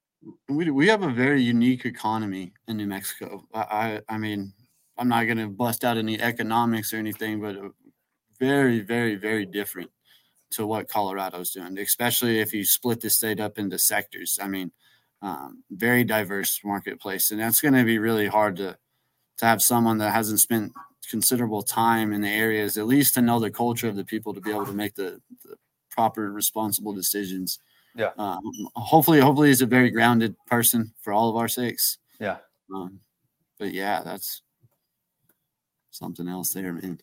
[0.49, 3.47] We we have a very unique economy in New Mexico.
[3.53, 4.51] I I, I mean
[4.97, 7.55] I'm not going to bust out any economics or anything, but
[8.39, 9.91] very very very different
[10.51, 14.39] to what Colorado's doing, especially if you split the state up into sectors.
[14.41, 14.71] I mean,
[15.21, 18.77] um, very diverse marketplace, and that's going to be really hard to
[19.37, 20.71] to have someone that hasn't spent
[21.09, 24.41] considerable time in the areas, at least to know the culture of the people, to
[24.41, 25.55] be able to make the, the
[25.89, 27.59] proper, responsible decisions.
[27.95, 28.11] Yeah.
[28.17, 28.39] Um,
[28.75, 31.97] hopefully, hopefully, he's a very grounded person for all of our sakes.
[32.19, 32.37] Yeah.
[32.73, 32.99] Um,
[33.59, 34.43] but yeah, that's
[35.89, 36.99] something else there, man.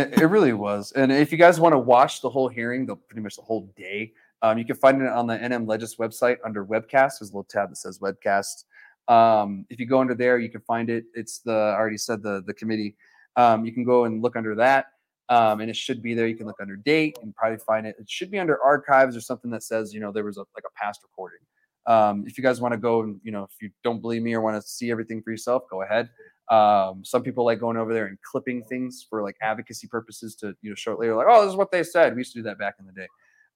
[0.00, 0.92] It, really was.
[0.92, 3.72] And if you guys want to watch the whole hearing, the pretty much the whole
[3.76, 7.18] day, um, you can find it on the NM Legis website under webcast.
[7.18, 8.64] There's a little tab that says webcast.
[9.08, 11.04] Um, if you go under there, you can find it.
[11.14, 12.96] It's the I already said the the committee.
[13.36, 14.86] Um, you can go and look under that,
[15.28, 16.26] um, and it should be there.
[16.26, 17.96] You can look under date and probably find it.
[17.98, 20.64] It should be under archives or something that says you know there was a like
[20.64, 21.40] a past recording.
[21.86, 24.34] Um, if you guys want to go and you know if you don't believe me
[24.34, 26.10] or want to see everything for yourself, go ahead.
[26.50, 30.54] Um, some people like going over there and clipping things for like advocacy purposes to
[30.62, 32.14] you know shortly like oh this is what they said.
[32.14, 33.08] We used to do that back in the day,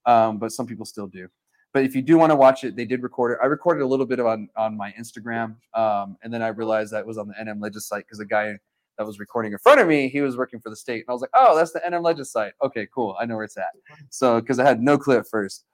[0.06, 1.28] um, but some people still do.
[1.72, 3.38] But if you do want to watch it, they did record it.
[3.42, 7.04] I recorded a little bit on on my Instagram, um, and then I realized that
[7.04, 8.56] was on the NM Legis site because the guy
[8.96, 11.12] that was recording in front of me, he was working for the state, and I
[11.12, 12.52] was like, oh, that's the NM Legis site.
[12.62, 13.16] Okay, cool.
[13.20, 13.72] I know where it's at.
[14.10, 15.64] So because I had no at first,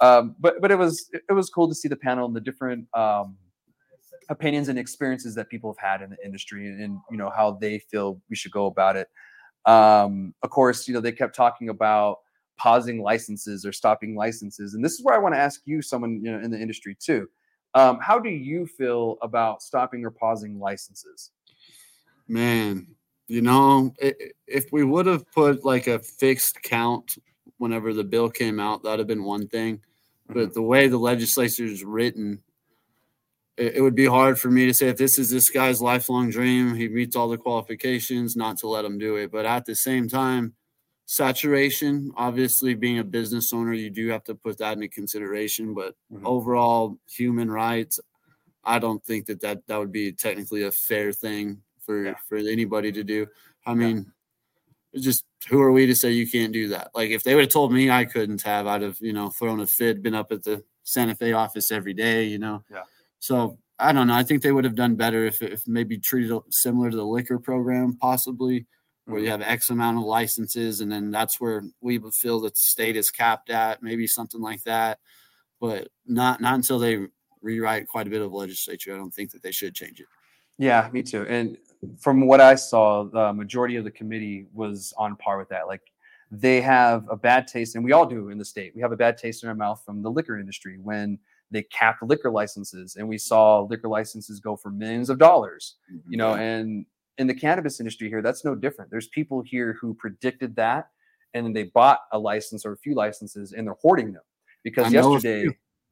[0.00, 2.86] um, but but it was it was cool to see the panel and the different
[2.94, 3.36] um,
[4.28, 7.52] opinions and experiences that people have had in the industry and, and you know how
[7.52, 9.08] they feel we should go about it.
[9.66, 12.18] Um, of course, you know they kept talking about
[12.56, 16.20] pausing licenses or stopping licenses, and this is where I want to ask you, someone
[16.24, 17.28] you know in the industry too.
[17.74, 21.30] Um, how do you feel about stopping or pausing licenses?
[22.26, 22.86] Man,
[23.28, 23.92] you know,
[24.46, 27.16] if we would have put like a fixed count
[27.58, 29.80] whenever the bill came out, that'd have been one thing.
[30.32, 30.52] But mm-hmm.
[30.52, 32.42] the way the legislature is written,
[33.56, 36.74] it, would be hard for me to say if this is this guy's lifelong dream,
[36.74, 39.30] he meets all the qualifications, not to let him do it.
[39.30, 40.54] But at the same time,
[41.04, 45.74] saturation, obviously, being a business owner, you do have to put that into consideration.
[45.74, 46.26] But mm-hmm.
[46.26, 48.00] overall, human rights,
[48.64, 52.14] I don't think that, that that would be technically a fair thing for yeah.
[52.28, 53.26] for anybody to do.
[53.66, 54.12] I mean.
[54.98, 56.90] Just who are we to say you can't do that?
[56.94, 59.60] Like if they would have told me I couldn't have, I'd have you know thrown
[59.60, 62.64] a fit, been up at the Santa Fe office every day, you know.
[62.70, 62.82] Yeah.
[63.20, 64.14] So I don't know.
[64.14, 67.38] I think they would have done better if, if maybe treated similar to the liquor
[67.38, 68.66] program, possibly,
[69.06, 69.42] where you mm-hmm.
[69.42, 72.96] have X amount of licenses, and then that's where we would feel that the state
[72.96, 74.98] is capped at, maybe something like that.
[75.60, 77.06] But not not until they
[77.42, 78.94] rewrite quite a bit of legislature.
[78.94, 80.06] I don't think that they should change it.
[80.58, 81.26] Yeah, me too.
[81.28, 81.56] And
[81.98, 85.66] from what I saw, the majority of the committee was on par with that.
[85.66, 85.82] Like
[86.30, 88.72] they have a bad taste, and we all do in the state.
[88.74, 91.18] We have a bad taste in our mouth from the liquor industry when
[91.50, 95.76] they capped liquor licenses and we saw liquor licenses go for millions of dollars
[96.08, 96.86] you know and
[97.18, 98.90] in the cannabis industry here that's no different.
[98.90, 100.88] There's people here who predicted that
[101.34, 104.22] and then they bought a license or a few licenses and they're hoarding them.
[104.64, 105.46] Because yesterday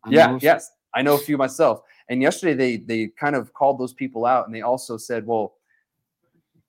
[0.09, 1.83] yeah yes i know a few myself.
[2.09, 5.58] And yesterday they they kind of called those people out and they also said well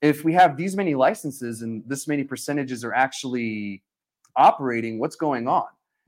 [0.02, 3.84] if we have these many licenses and this many percentages are actually
[4.36, 5.66] operating what's going on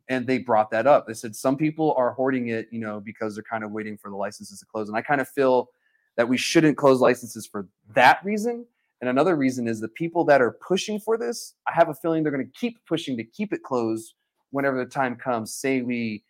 [0.10, 1.08] and they brought that up.
[1.08, 4.10] They said some people are hoarding it, you know, because they're kind of waiting for
[4.10, 4.88] the licenses to close.
[4.88, 5.70] And I kind of feel
[6.16, 8.66] that we shouldn't close licenses for that reason.
[9.02, 12.24] And another reason is the people that are pushing for this, I have a feeling
[12.24, 14.14] they're going to keep pushing to keep it closed
[14.52, 15.54] whenever the time comes.
[15.54, 16.24] Say we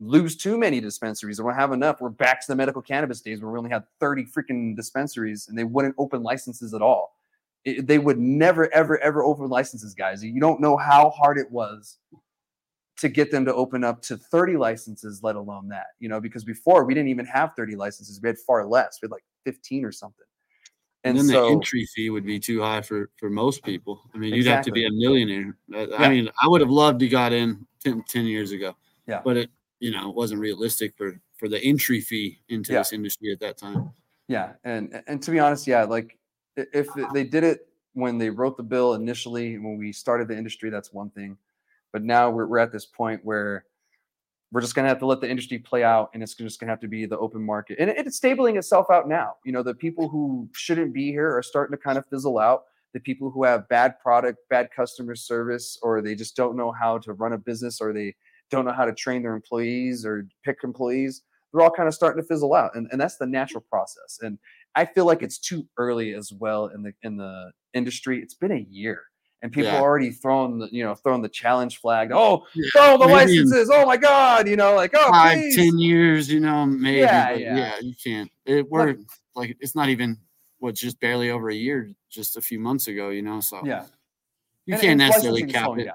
[0.00, 3.40] lose too many dispensaries or we have enough, we're back to the medical cannabis days
[3.40, 7.16] where we only had 30 freaking dispensaries and they wouldn't open licenses at all.
[7.64, 10.22] It, they would never, ever, ever open licenses, guys.
[10.22, 11.98] You don't know how hard it was
[12.98, 16.44] to get them to open up to 30 licenses, let alone that, you know, because
[16.44, 18.20] before we didn't even have 30 licenses.
[18.22, 18.98] We had far less.
[19.02, 20.24] We had like 15 or something.
[21.04, 23.66] And, and then so, the entry fee would be too high for for most uh,
[23.66, 24.00] people.
[24.12, 25.56] I mean, you'd have to be a millionaire.
[25.72, 25.96] I, yeah.
[25.98, 28.74] I mean, I would have loved to got in 10, 10, years ago.
[29.06, 29.20] Yeah.
[29.24, 29.50] But it,
[29.80, 32.80] you know, it wasn't realistic for for the entry fee into yeah.
[32.80, 33.90] this industry at that time.
[34.28, 34.52] Yeah.
[34.64, 36.18] And and to be honest, yeah, like
[36.56, 40.70] if they did it when they wrote the bill initially when we started the industry,
[40.70, 41.36] that's one thing
[41.96, 43.64] but now we're, we're at this point where
[44.52, 46.68] we're just going to have to let the industry play out and it's just going
[46.68, 49.62] to have to be the open market and it's stabling itself out now you know
[49.62, 53.30] the people who shouldn't be here are starting to kind of fizzle out the people
[53.30, 57.32] who have bad product bad customer service or they just don't know how to run
[57.32, 58.14] a business or they
[58.50, 61.22] don't know how to train their employees or pick employees
[61.52, 64.38] they're all kind of starting to fizzle out and, and that's the natural process and
[64.74, 68.52] i feel like it's too early as well in the in the industry it's been
[68.52, 69.02] a year
[69.42, 69.78] and people Yeah.
[69.78, 73.12] are already throwing the you know throwing the challenge flag oh Yeah, throw the maybe
[73.38, 75.56] licenses oh my god you know like oh five, please.
[75.56, 76.98] ten years, you know, maybe.
[76.98, 77.56] Yeah, yeah.
[77.56, 77.72] yeah.
[77.80, 78.30] you can't.
[78.46, 78.96] It, we're
[79.34, 80.16] like, it's not even
[80.58, 83.40] what's just barely over a year, just a few months ago, you know.
[83.40, 83.84] So yeah
[84.64, 85.84] you And- can't and necessarily cap it.
[85.84, 85.94] down.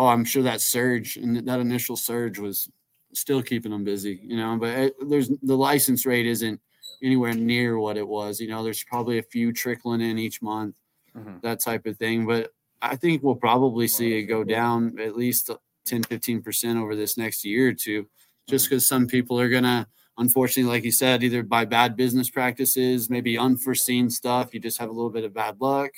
[0.00, 2.70] Oh, I'm sure that surge and that initial surge was
[3.12, 4.56] still keeping them busy, you know.
[4.56, 6.58] But it, there's the license rate isn't
[7.02, 8.40] anywhere near what it was.
[8.40, 10.76] You know, there's probably a few trickling in each month,
[11.14, 11.42] Mhm.
[11.42, 12.24] that type of thing.
[12.26, 15.50] But I think we'll probably see it go down at least
[15.84, 18.06] 10, 15% over this next year or two,
[18.48, 19.86] just because some people are going to,
[20.16, 24.88] unfortunately, like you said, either by bad business practices, maybe unforeseen stuff, you just have
[24.88, 25.90] a little bit of bad luck,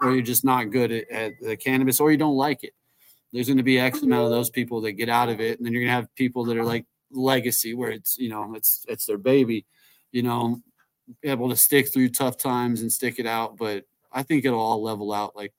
[0.00, 2.74] or you're just not good at, at the cannabis, or you don't like it.
[3.34, 5.66] There's going to be X amount of those people that get out of it, and
[5.66, 8.84] then you're going to have people that are like legacy, where it's you know it's
[8.88, 9.66] it's their baby,
[10.12, 10.62] you know,
[11.22, 13.56] able to stick through tough times and stick it out.
[13.58, 15.34] But I think it'll all level out.
[15.36, 15.52] Like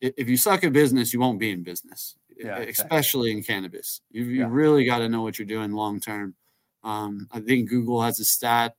[0.00, 2.70] if you suck at business, you won't be in business, Yeah, e- exactly.
[2.70, 4.00] especially in cannabis.
[4.10, 4.48] You, you Yeah.
[4.50, 6.34] really got to know what you're doing long term.
[6.82, 8.74] Um, I think Google has a stat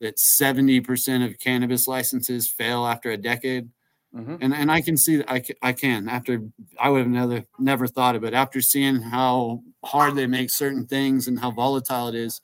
[0.00, 3.68] that 70% of cannabis licenses fail after a decade.
[4.14, 4.38] Mhm.
[4.42, 6.42] And, and I can see that I, I can after
[6.78, 10.86] I would have never never thought of it after seeing how hard they make certain
[10.86, 12.40] things and how volatile it is.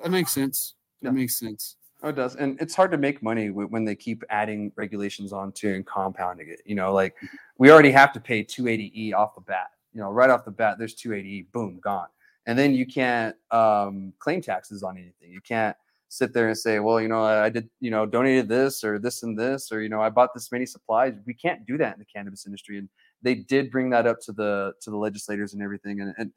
[0.00, 0.74] That makes sense.
[1.00, 1.12] That Yeah.
[1.20, 1.76] makes sense.
[2.02, 5.68] Oh, it does, and it's hard to make money when they keep adding regulations onto
[5.72, 6.60] and compounding it.
[6.66, 7.14] You know, like
[7.58, 9.70] we already have to pay 280e off the bat.
[9.94, 12.08] You know, right off the bat, there's 280e, boom, gone.
[12.46, 15.30] And then you can't um, claim taxes on anything.
[15.30, 15.76] You can't
[16.12, 19.22] sit there and say, well, you know, I did, you know, donated this or this
[19.22, 21.14] and this, or you know, I bought this many supplies.
[21.26, 22.88] We can't do that in the cannabis industry, and
[23.22, 26.32] they did bring that up to the to the legislators and everything, and, and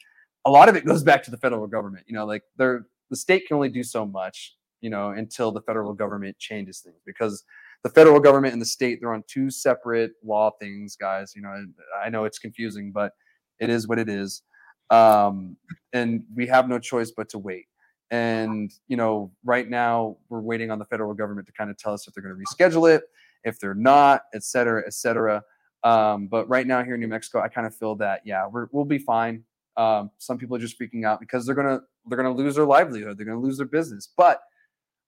[0.46, 2.06] a lot of it goes back to the federal government.
[2.08, 4.56] You know, like they're the state can only do so much
[4.86, 7.44] you know, until the federal government changes things because
[7.84, 11.34] the federal government and the state they're on two separate law things, guys.
[11.36, 11.74] You know, and
[12.04, 13.14] I know it's confusing, but
[13.60, 14.44] it is what it is.
[14.92, 15.58] Um,
[15.94, 17.66] and we have no choice but to wait.
[18.12, 21.94] And you know, right now we're waiting on the federal government to kind of tell
[21.94, 23.04] us if they're going to reschedule it,
[23.44, 25.44] if they're not, et cetera, et cetera.
[25.84, 28.68] Um, but right now here in New Mexico, I kind of feel that yeah, we're,
[28.72, 29.44] we'll be fine.
[29.78, 33.18] Um, some people are just freaking out because they're gonna they're gonna lose their livelihood,
[33.18, 34.10] they're gonna lose their business.
[34.16, 34.42] But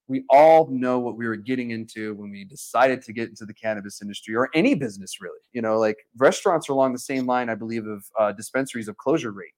[0.08, 3.52] we all know what we were getting into when we decided to get into the
[3.54, 7.48] cannabis industry or any business really you know like restaurants are along the same line
[7.48, 9.54] i believe of uh, dispensaries of closure rate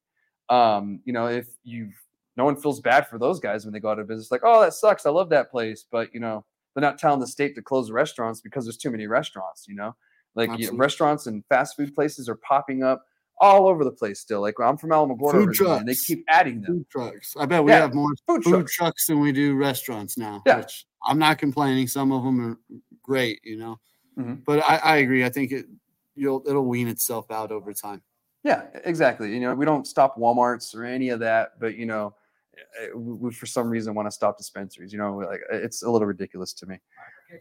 [0.51, 1.91] um, you know if you
[2.37, 4.61] no one feels bad for those guys when they go out of business like oh
[4.61, 7.62] that sucks i love that place but you know they're not telling the state to
[7.62, 9.95] close restaurants because there's too many restaurants you know
[10.35, 13.05] like you know, restaurants and fast food places are popping up
[13.41, 16.61] all over the place still like i'm from alamogordo Food originally, and they keep adding
[16.61, 17.35] them Food trucks.
[17.39, 20.43] I bet we Yeah, have more food food trucks trucks than we do restaurants now.
[20.47, 20.59] Yeah.
[20.59, 21.89] Which I'm not complaining.
[21.89, 22.59] Some of them are
[23.03, 23.81] great, you know.
[24.18, 24.45] Mhm.
[24.45, 25.24] But I, I agree.
[25.24, 25.66] I think it
[26.14, 28.03] you'll it'll wean itself out over time.
[28.45, 29.33] Yeah, exactly.
[29.33, 32.14] You know, we don't stop WalMarts or any of that, but you know,
[32.57, 34.93] eh, we, we for some reason want to stop dispensaries.
[34.93, 36.79] You know, like eh, it's a little ridiculous to me.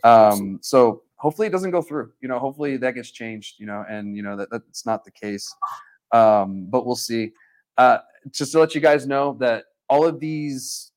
[0.03, 2.11] Um, so hopefully it doesn't go through.
[2.21, 3.59] You know, hopefully that gets changed.
[3.59, 5.53] You know, and you know that that's not the case.
[6.11, 7.31] Um, but we'll see.
[7.77, 7.99] Uh,
[8.31, 10.91] just to let you guys know that all of these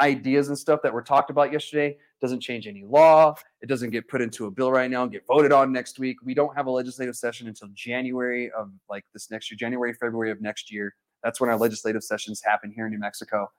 [0.00, 3.34] ideas and stuff that were talked about yesterday doesn't change any law.
[3.60, 6.18] It doesn't get put into a bill right now and get voted on next week.
[6.24, 10.30] We don't have a legislative session until January of like this next year, January, February
[10.30, 10.94] of next year.
[11.26, 13.50] That's when our legislative sessions happen here in New Mexico.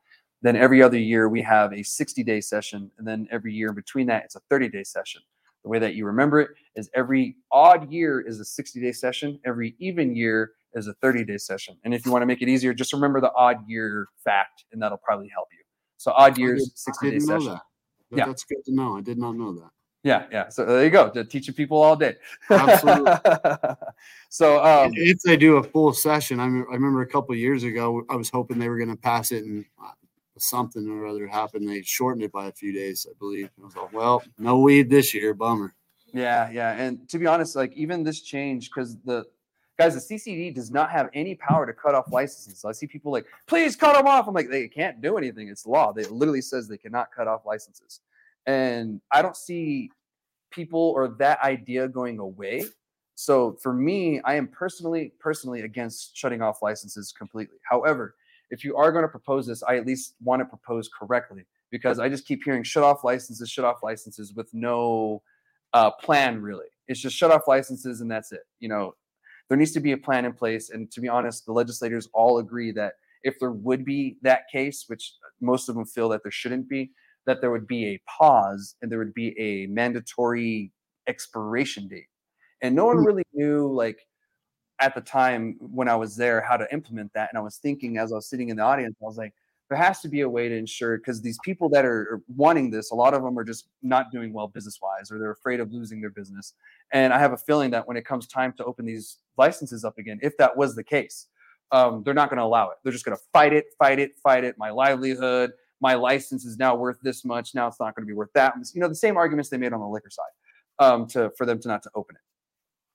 [0.42, 2.90] Then every other year we have a 60 day session.
[2.98, 5.22] And then every year in between that, it's a 30 day session.
[5.64, 9.38] The way that you remember it is every odd year is a 60 day session,
[9.46, 11.76] every even year is a 30 day session.
[11.84, 14.82] And if you want to make it easier, just remember the odd year fact, and
[14.82, 15.66] that'll probably help you.
[15.98, 17.48] So odd years, 60 day session.
[17.48, 17.62] that.
[18.10, 18.26] But Yeah.
[18.28, 18.96] That's good to know.
[18.96, 19.72] I did not know that.
[20.08, 20.48] Yeah, yeah.
[20.48, 21.10] So there you go.
[21.10, 22.16] To teaching people all day.
[22.50, 23.12] Absolutely.
[24.30, 28.06] so um, if they do a full session, I, remember a couple of years ago,
[28.10, 29.92] I was hoping they were going to pass it and uh,
[30.38, 31.68] something or other happened.
[31.68, 33.50] They shortened it by a few days, I believe.
[33.62, 35.34] I was like, well, no weed this year.
[35.34, 35.76] Bummer.
[36.14, 36.72] Yeah, yeah.
[36.72, 39.26] And to be honest, like even this change, because the
[39.78, 42.60] guys, the CCD does not have any power to cut off licenses.
[42.60, 44.26] So I see people like, please cut them off.
[44.30, 45.50] I'm like, they can't do anything.
[45.50, 45.92] It's law.
[45.92, 48.00] They literally says they cannot cut off licenses.
[48.46, 49.92] And I don't see
[50.58, 52.66] people or that idea going away.
[53.16, 57.58] So for me, I am personally personally against shutting off licenses completely.
[57.64, 58.16] However,
[58.50, 62.00] if you are going to propose this, I at least want to propose correctly because
[62.00, 65.22] I just keep hearing shut off licenses, shut off licenses with no
[65.74, 66.68] uh, plan really.
[66.88, 68.46] It's just shut off licenses and that's it.
[68.60, 68.96] You know,
[69.50, 70.70] there needs to be a plan in place.
[70.70, 72.94] And to be honest, the legislators all agree that
[73.24, 76.92] if there would be that case, which most of them feel that there shouldn't be,
[77.28, 80.72] that there would be a pause and there would be a mandatory
[81.08, 82.08] expiration date.
[82.62, 84.00] And no one really knew, like,
[84.80, 87.30] at the time when I was there, how to implement that.
[87.32, 89.34] And I was thinking as I was sitting in the audience, I was like,
[89.70, 92.92] there has to be a way to ensure because these people that are wanting this,
[92.92, 95.74] a lot of them are just not doing well business wise or they're afraid of
[95.74, 96.54] losing their business.
[96.94, 99.98] And I have a feeling that when it comes time to open these licenses up
[99.98, 101.28] again, if that was the case,
[101.72, 102.78] um, they're not going to allow it.
[102.84, 104.56] They're just going to fight it, fight it, fight it.
[104.58, 105.52] My livelihood,
[105.82, 107.54] my license is now worth this much.
[107.54, 108.54] Now it's not going to be worth that.
[108.74, 111.60] You know, the same arguments they made on the liquor side um, to for them
[111.60, 112.22] to not to open it.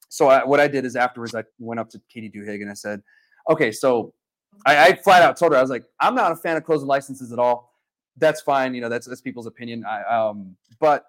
[0.09, 2.75] So I, what I did is afterwards I went up to Katy Duhigg and I
[2.75, 3.03] said,
[3.49, 4.13] okay, so
[4.67, 6.87] I, I, flat out told her I was like, I'm not a fan of closing
[6.87, 7.73] licenses at all.
[8.19, 9.87] That's fine, you know, that's that's people's opinion.
[9.87, 11.07] I, um, but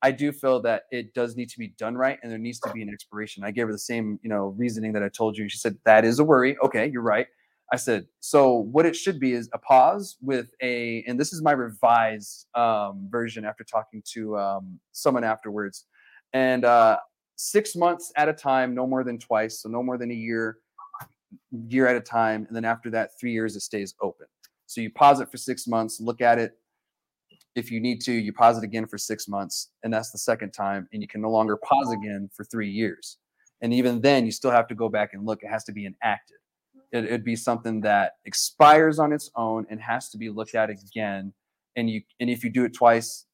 [0.00, 2.70] I do feel that it does need to be done right, and there needs to
[2.72, 3.44] be an expiration.
[3.44, 5.48] I gave her the same, you know, reasoning that I told you.
[5.48, 6.56] She said that is a worry.
[6.64, 7.26] Okay, you're right.
[7.72, 8.54] I said so.
[8.54, 13.08] What it should be is a pause with a, and this is my revised um,
[13.10, 15.86] version after talking to um, someone afterwards,
[16.32, 16.98] and uh,
[17.36, 20.58] six months at a time, no more than twice, so no more than a year
[21.68, 22.46] year at a time.
[22.46, 24.26] And then after that, three years, it stays open.
[24.66, 26.52] So you pause it for six months, look at it.
[27.54, 30.52] If you need to, you pause it again for six months, and that's the second
[30.52, 30.88] time.
[30.92, 33.18] And you can no longer pause again for three years.
[33.62, 35.42] And even then, you still have to go back and look.
[35.42, 36.36] It has to be enacted.
[36.92, 40.70] It, would be something that expires on its own and has to be looked at
[40.70, 41.32] again.
[41.76, 43.26] And you and if you do it twice,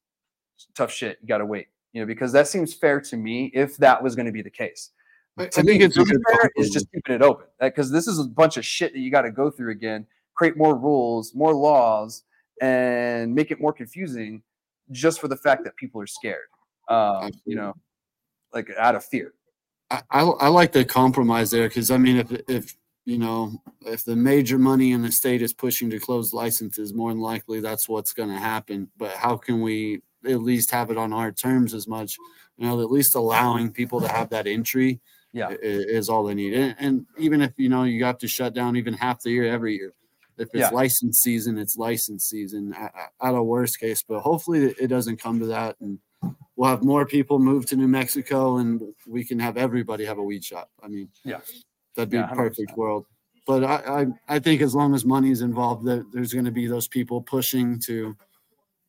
[0.74, 1.18] tough shit.
[1.20, 1.68] You got to wait.
[1.92, 4.50] You know, because that seems fair to me if that was going to be the
[4.50, 4.90] case.
[5.38, 8.18] I, to I me, think it's fair is just keeping it open because this is
[8.18, 10.06] a bunch of shit that you got to go through again.
[10.34, 12.24] Create more rules, more laws,
[12.60, 14.42] and make it more confusing,
[14.90, 16.48] just for the fact that people are scared.
[16.88, 17.74] Um, you know,
[18.52, 19.34] like out of fear.
[19.90, 24.04] I, I, I like the compromise there because I mean, if if you know, if
[24.04, 27.88] the major money in the state is pushing to close licenses, more than likely that's
[27.88, 28.88] what's going to happen.
[28.96, 32.16] But how can we at least have it on our terms as much?
[32.56, 35.00] You know, at least allowing people to have that entry
[35.32, 38.54] yeah is, all they need and, and, even if you know you have to shut
[38.54, 39.92] down even half the year every year
[40.38, 40.68] if it's yeah.
[40.70, 42.92] license season it's license season at,
[43.22, 45.98] at a worst case but hopefully it doesn't come to that and
[46.56, 50.22] we'll have more people move to new mexico and we can have everybody have a
[50.22, 51.40] weed shop i mean yeah
[51.96, 53.06] that'd be yeah, a perfect world.
[53.46, 56.52] But I, I, I think as long as money is involved that there's going to
[56.52, 58.16] be those people pushing to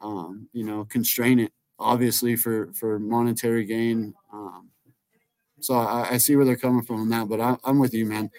[0.01, 4.13] um, you know constrain it obviously for for monetary gain.
[4.31, 4.69] Um,
[5.59, 8.05] so I, I see where they're coming from on that, but I, am with you,
[8.05, 8.29] man.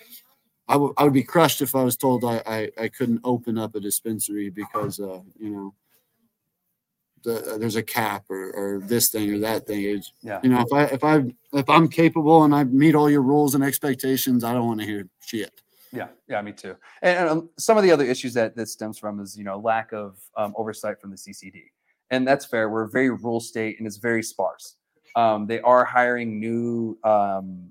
[0.69, 3.59] I, w- I would be crushed if I was told I, I, I couldn't open
[3.59, 5.75] up a dispensary because, uh, you know,
[7.25, 9.83] the, uh, there's a cap or, or this thing or that thing.
[9.83, 10.41] It's, yeah.
[10.43, 11.22] You know, if I if I
[11.53, 14.87] if I'm capable and I meet all your rules and expectations, I don't want to
[14.87, 15.61] hear shit.
[15.93, 16.77] Yeah, yeah, me too.
[17.03, 19.59] And, and um, some of the other issues that that stems from is you know
[19.59, 21.64] lack of um, oversight from the CCD,
[22.11, 22.68] and that's fair.
[22.68, 24.77] We're a very rural state and it's very sparse.
[25.16, 27.68] Um, they are hiring new um,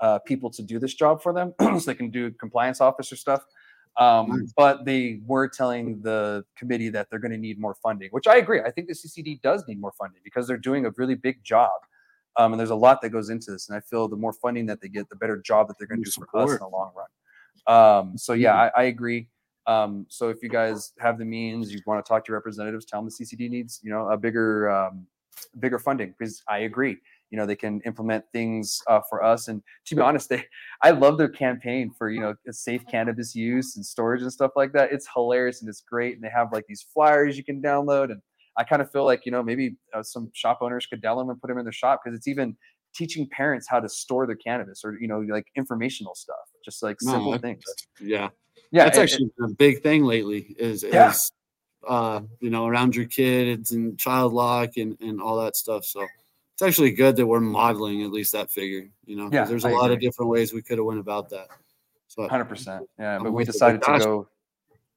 [0.00, 3.44] uh, people to do this job for them, so they can do compliance officer stuff.
[3.98, 4.52] Um, nice.
[4.56, 8.36] But they were telling the committee that they're going to need more funding, which I
[8.36, 8.60] agree.
[8.60, 11.70] I think the CCD does need more funding because they're doing a really big job.
[12.36, 13.68] Um, and there's a lot that goes into this.
[13.68, 16.00] And I feel the more funding that they get, the better job that they're going
[16.00, 16.30] to do support.
[16.30, 17.06] for us in the long run.
[17.66, 19.28] Um, so yeah, I, I agree.
[19.66, 22.84] Um, so if you guys have the means, you want to talk to your representatives,
[22.84, 25.06] tell them the CCD needs, you know, a bigger um,
[25.58, 26.98] bigger funding because I agree.
[27.30, 29.48] You know, they can implement things uh, for us.
[29.48, 30.44] And to be honest, they
[30.82, 34.72] I love their campaign for you know safe cannabis use and storage and stuff like
[34.72, 34.92] that.
[34.92, 36.14] It's hilarious and it's great.
[36.14, 38.10] And they have like these flyers you can download.
[38.10, 38.20] And
[38.56, 41.30] I kind of feel like you know maybe uh, some shop owners could download them
[41.30, 42.56] and put them in their shop because it's even
[42.94, 47.00] teaching parents how to store their cannabis or you know like informational stuff, just like
[47.00, 47.62] simple no, things.
[48.00, 48.30] Yeah,
[48.70, 50.54] yeah, that's actually it, a big thing lately.
[50.58, 51.10] Is yeah.
[51.10, 51.30] is
[51.86, 55.84] uh, you know, around your kids and child lock and, and all that stuff.
[55.84, 56.06] So
[56.56, 59.68] it's actually good that we're modeling at least that figure, you know, yeah, there's a
[59.68, 59.96] I lot agree.
[59.96, 61.48] of different ways we could have went about that.
[62.06, 62.80] So 100%.
[62.98, 63.18] Yeah.
[63.22, 64.28] But we decided to go.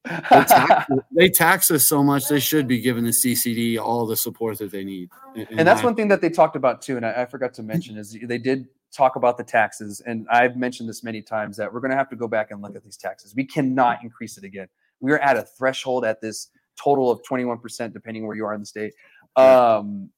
[0.08, 2.28] they, tax, they, tax, us so much.
[2.28, 5.10] They should be giving the CCD all the support that they need.
[5.50, 6.96] And that's one thing that they talked about too.
[6.96, 10.00] And I, I forgot to mention is they did talk about the taxes.
[10.06, 12.62] And I've mentioned this many times that we're going to have to go back and
[12.62, 13.34] look at these taxes.
[13.34, 14.68] We cannot increase it again.
[15.00, 16.48] We are at a threshold at this
[16.82, 18.94] total of 21%, depending where you are in the state.
[19.36, 20.08] Um,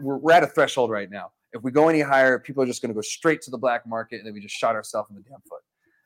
[0.00, 1.32] we're, we're at a threshold right now.
[1.52, 3.86] if we go any higher, people are just going to go straight to the black
[3.86, 5.62] market, and then we just shot ourselves in the damn foot.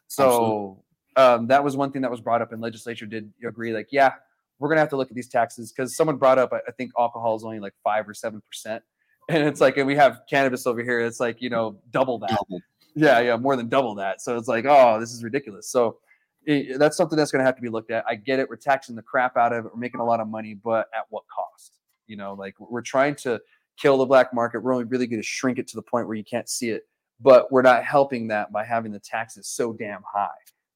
[0.09, 0.83] So
[1.17, 3.73] um, that was one thing that was brought up, and legislature did agree.
[3.73, 4.13] Like, yeah,
[4.59, 6.73] we're going to have to look at these taxes because someone brought up, I, I
[6.73, 8.83] think alcohol is only like five or seven percent,
[9.29, 11.01] and it's like, and we have cannabis over here.
[11.01, 12.31] It's like you know double that.
[12.31, 12.61] Double.
[12.97, 14.21] Yeah, yeah, more than double that.
[14.21, 15.69] So it's like, oh, this is ridiculous.
[15.69, 15.99] So
[16.47, 18.05] it, that's something that's going to have to be looked at.
[18.09, 18.49] I get it.
[18.49, 19.73] We're taxing the crap out of it.
[19.75, 21.81] We're making a lot of money, but at what cost?
[22.07, 23.41] You know, like we're trying to
[23.79, 24.63] kill the black market.
[24.63, 26.83] We're only really going to shrink it to the point where you can't see it,
[27.21, 30.29] but we're not helping that by having the taxes so damn high.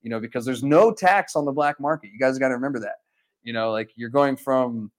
[0.02, 2.10] You know, because there's no tax on the black market.
[2.12, 2.96] You guys got to remember that.
[3.42, 4.90] You know, like you're going from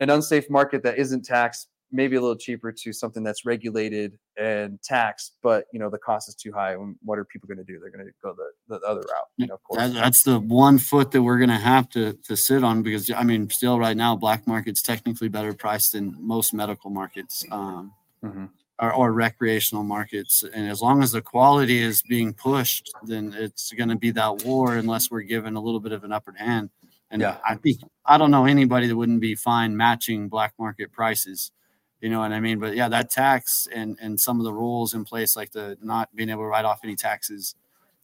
[0.00, 4.80] an unsafe market that isn't taxed maybe a little cheaper to something that's regulated and
[4.82, 6.72] taxed, but you know the cost is too high.
[6.72, 7.78] And what are people going to do?
[7.78, 9.28] They're going to go the, the other route.
[9.36, 9.80] You know, of course.
[9.82, 13.10] That, that's the one foot that we're going to have to to sit on because
[13.10, 17.44] I mean, still right now, black market's technically better priced than most medical markets.
[17.50, 17.92] Um,
[18.24, 18.48] Mhm.
[18.78, 23.72] or, or recreational markets, and as long as the quality is being pushed, then it's
[23.72, 26.70] going to be that war unless we're given a little bit of an upper hand.
[27.10, 27.36] And Yeah.
[27.46, 31.52] I think I don't know anybody that wouldn't be fine matching black market prices.
[32.00, 32.58] You know what I mean?
[32.58, 36.14] But yeah, that tax and and some of the rules in place, like the not
[36.14, 37.54] being able to write off any taxes,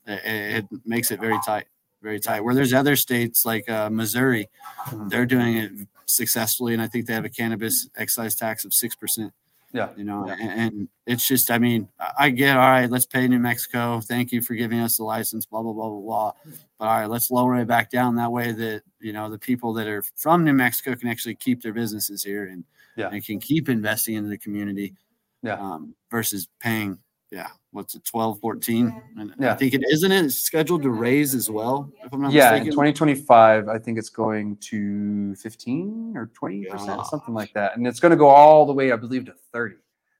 [0.07, 1.67] it, it makes it very tight,
[2.03, 2.41] very tight.
[2.41, 4.49] Where there's other states like uh, Missouri,
[4.89, 5.11] Mhm.
[5.11, 5.73] they're doing it
[6.07, 9.33] successfully, and I think they have a cannabis excise tax of six percent.
[9.75, 9.89] Yeah.
[9.97, 10.37] You know, Yeah.
[10.39, 14.01] and, and it's just, I mean, I- I get, all right, let's pay New Mexico.
[14.01, 16.33] Thank you for giving us the license, blah, blah, blah, blah, blah.
[16.79, 19.73] But all right, let's lower it back down that way that, you know, the people
[19.75, 22.65] that are from New Mexico can actually keep their businesses here and,
[22.97, 23.09] Yeah.
[23.13, 24.95] and can keep investing into the community
[25.43, 25.55] Yeah.
[25.55, 26.99] um, versus paying,
[27.31, 29.03] yeah, what's it, 12, 14?
[29.17, 29.53] And Yeah.
[29.53, 32.65] I think it isn't it scheduled to raise as well, if I'm not Yeah, in
[32.67, 37.03] 2025, I think it's going to 15 or 20 percent, Yeah.
[37.05, 39.77] something like that, and it's going to go all the way, I believe, to 30.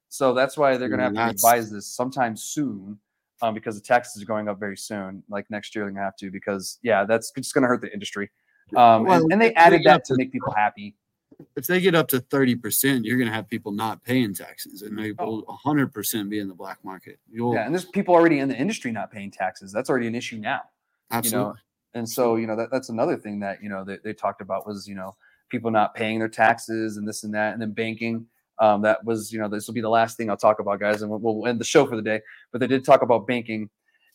[0.09, 2.99] So that's why they're going to have to revise this sometime soon,
[3.43, 5.23] um, because the taxes are going up very soon.
[5.29, 7.81] Like next year, they're going to have to because yeah, that's just going to hurt
[7.81, 8.31] the industry.
[8.77, 10.97] Um, Well, and, and they added that to- make people happy.
[11.57, 14.99] If they get up to 30%, you're going to have people not paying taxes and
[14.99, 15.27] they Oh.
[15.27, 17.19] will 100% be in the black market.
[17.31, 19.73] You'll Yeah, and there's people already in the industry not paying taxes.
[19.73, 20.63] That's already an issue now.
[21.11, 21.41] absolutely.
[21.41, 21.55] you know
[21.95, 24.67] and so you know that, that's another thing that you know they, they talked about
[24.67, 25.15] was you know
[25.51, 28.25] people not paying their taxes and this and that and then banking
[28.61, 31.03] um, that was you know this will be the last thing i'll talk about guys
[31.03, 32.19] and we'll, we'll end the show for the day
[32.51, 33.69] but they did talk about banking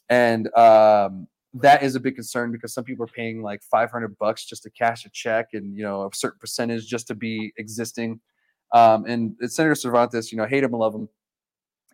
[0.09, 4.45] and um, that is a big concern because some people are paying like 500 bucks
[4.45, 8.20] just to cash a check and you know a certain percentage just to be existing.
[8.74, 11.08] Um, and senator cervantes you know hate him or love him.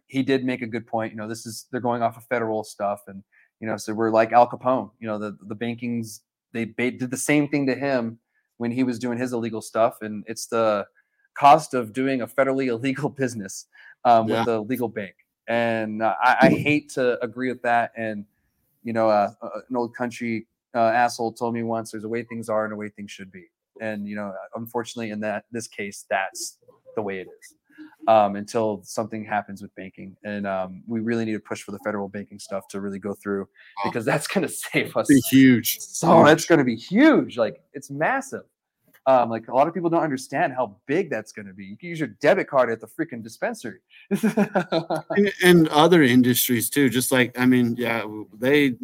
[0.08, 2.64] He did make a good point you know this is they're going off of federal
[2.64, 3.24] stuff and
[3.60, 7.18] you know so we're like al capone you know the the bankings they did the
[7.18, 8.20] same thing to him
[8.58, 10.86] when he was doing his illegal stuff and it's the
[11.36, 13.66] cost of doing a federally illegal business
[14.06, 14.40] um, Yeah.
[14.40, 15.16] with a legal bank.
[15.48, 18.26] And uh, I, I hate to agree with that and
[18.84, 22.24] you know uh, uh, an old country uh, asshole told me once there's a way
[22.24, 23.46] things are and a way things should be
[23.82, 26.58] and you know unfortunately in that this case that's
[26.96, 27.56] the way it is
[28.08, 30.16] um, until something happens with banking.
[30.24, 33.14] And um, we really need to push for the federal banking stuff to really go
[33.14, 33.48] through
[33.80, 33.90] Oh.
[33.90, 35.08] because that's going to save us.
[35.08, 35.80] Be huge.
[35.80, 37.38] So that's going to be huge.
[37.38, 38.44] Like it's massive.
[39.06, 41.66] Um, like a lot of people don't understand how big that's going to be.
[41.66, 43.80] You can use your debit card at the freaking dispensary.
[44.10, 46.90] and, and other industries too.
[46.90, 48.06] Just like I mean, yeah,
[48.40, 48.76] they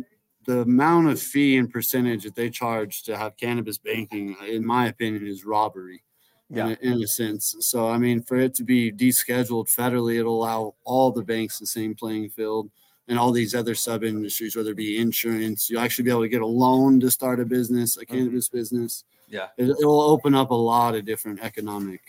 [0.46, 4.88] the amount of fee and percentage that they charge to have cannabis banking, in my
[4.88, 6.04] opinion, is robbery.
[6.50, 6.66] Yeah.
[6.66, 7.56] In, a, in a sense.
[7.60, 11.68] So I mean, for it to be descheduled federally, it'll allow all the banks the
[11.68, 12.72] same playing field.
[13.08, 16.30] And all these other sub industries, whether it be insurance, you'll actually be able to
[16.30, 19.04] get a loan to start a business, a cannabis business.
[19.30, 19.48] Yeah.
[19.58, 22.02] It, will open up a lot of different economic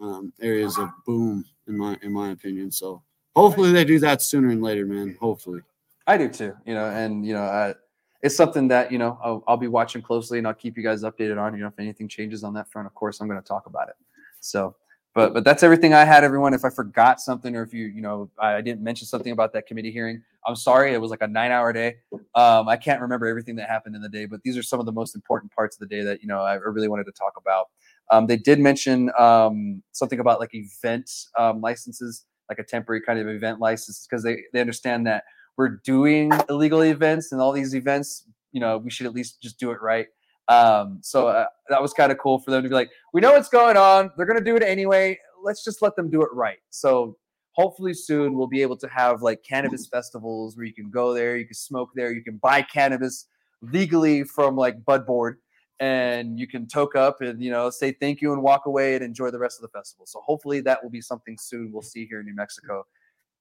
[0.00, 2.70] um, areas of boom, in my in my opinion.
[2.70, 3.02] So
[3.34, 5.16] hopefully they do that sooner and later, man.
[5.20, 5.60] Hopefully.
[6.06, 7.74] I do too, you know, and you know, uh,
[8.22, 11.02] it's something that you know I'll, I'll be watching closely, and I'll keep you guys
[11.02, 11.54] updated on.
[11.54, 13.88] You know, if anything changes on that front, of course, I'm going to talk about
[13.88, 13.94] it.
[14.40, 14.74] So,
[15.14, 16.54] but but that's everything I had, everyone.
[16.54, 19.66] If I forgot something, or if you you know I didn't mention something about that
[19.66, 20.92] committee hearing, I'm sorry.
[20.92, 21.96] It was like a nine hour day.
[22.34, 24.86] Um, I can't remember everything that happened in the day, but these are some of
[24.86, 27.34] the most important parts of the day that you know I really wanted to talk
[27.38, 27.68] about.
[28.10, 33.18] Um, they did mention um, something about like event um, licenses, like a temporary kind
[33.18, 35.24] of event license, because they they understand that
[35.56, 39.58] we're doing illegal events and all these events, you know, we should at least just
[39.58, 40.08] do it right.
[40.48, 43.32] Um, so uh, that was kind of cool for them to be like, we know
[43.32, 44.10] what's going on.
[44.16, 45.18] They're going to do it anyway.
[45.42, 46.58] Let's just let them do it right.
[46.70, 47.16] So
[47.52, 51.36] hopefully soon we'll be able to have like cannabis festivals where you can go there,
[51.36, 53.26] you can smoke there, you can buy cannabis
[53.62, 55.38] legally from like Bud Board
[55.80, 59.04] and you can toke up and you know say thank you and walk away and
[59.04, 60.06] enjoy the rest of the festival.
[60.06, 62.84] So hopefully that will be something soon we'll see here in New Mexico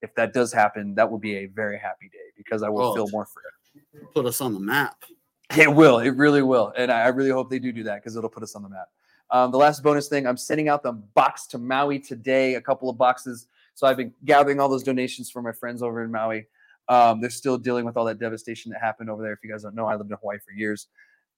[0.03, 2.93] if that does happen, that will be a very happy day because I will Oh,
[2.93, 4.01] feel more free.
[4.13, 5.01] Put us on the map.
[5.57, 5.99] It will.
[5.99, 6.73] It really will.
[6.75, 8.69] And I, I really hope they do do that because it'll put us on the
[8.69, 8.87] map.
[9.29, 12.89] Um, the last bonus thing, I'm sending out the box to Maui today, a couple
[12.89, 13.47] of boxes.
[13.73, 16.47] So I've been gathering all those donations for my friends over in Maui.
[16.89, 19.33] Um, they're still dealing with all that devastation that happened over there.
[19.33, 20.87] If you guys don't know, I lived in Hawaii for years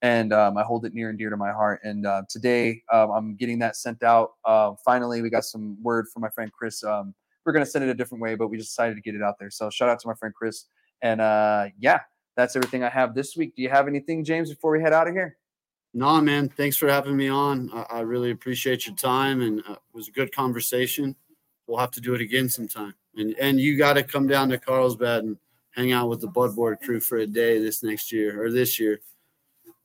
[0.02, 1.82] and um, I hold it near and dear to my heart.
[1.84, 4.34] And uh, today um, I'm getting that sent out.
[4.44, 6.84] Uh, finally, we got some word from my friend Chris.
[6.84, 7.14] Um,
[7.46, 9.22] we're going to send it a different way, but we just decided to get it
[9.22, 9.52] out there.
[9.52, 10.66] So shout out to my friend Chris.
[11.02, 12.00] And uh, yeah,
[12.36, 13.56] that's everything I have this week.
[13.56, 15.38] Do you have anything, James, before we head out of here?
[15.94, 16.50] No, man.
[16.50, 17.70] Thanks for having me on.
[17.74, 21.16] I, I really appreciate your time, and uh, it was a good conversation.
[21.68, 22.94] We'll have to do it again sometime.
[23.16, 25.38] And and you got to come down to Carlsbad and
[25.72, 29.00] hang out with the Budboard crew for a day this next year or this year.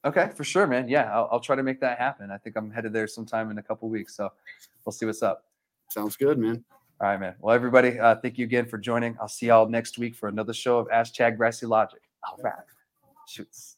[0.04, 0.88] Okay, for sure, man.
[0.88, 2.30] Yeah, I'll, I'll try to make that happen.
[2.30, 4.16] I think I'm headed there sometime in a couple weeks.
[4.16, 4.30] So
[4.84, 5.44] we'll see what's up.
[5.90, 6.64] Sounds good, man.
[7.00, 7.34] All right, man.
[7.38, 9.16] Well, everybody, uh, thank you again for joining.
[9.20, 12.00] I'll see y'all next week for another show of Hashtag Grassy Logic.
[12.28, 12.54] All right.
[13.28, 13.76] Shoots.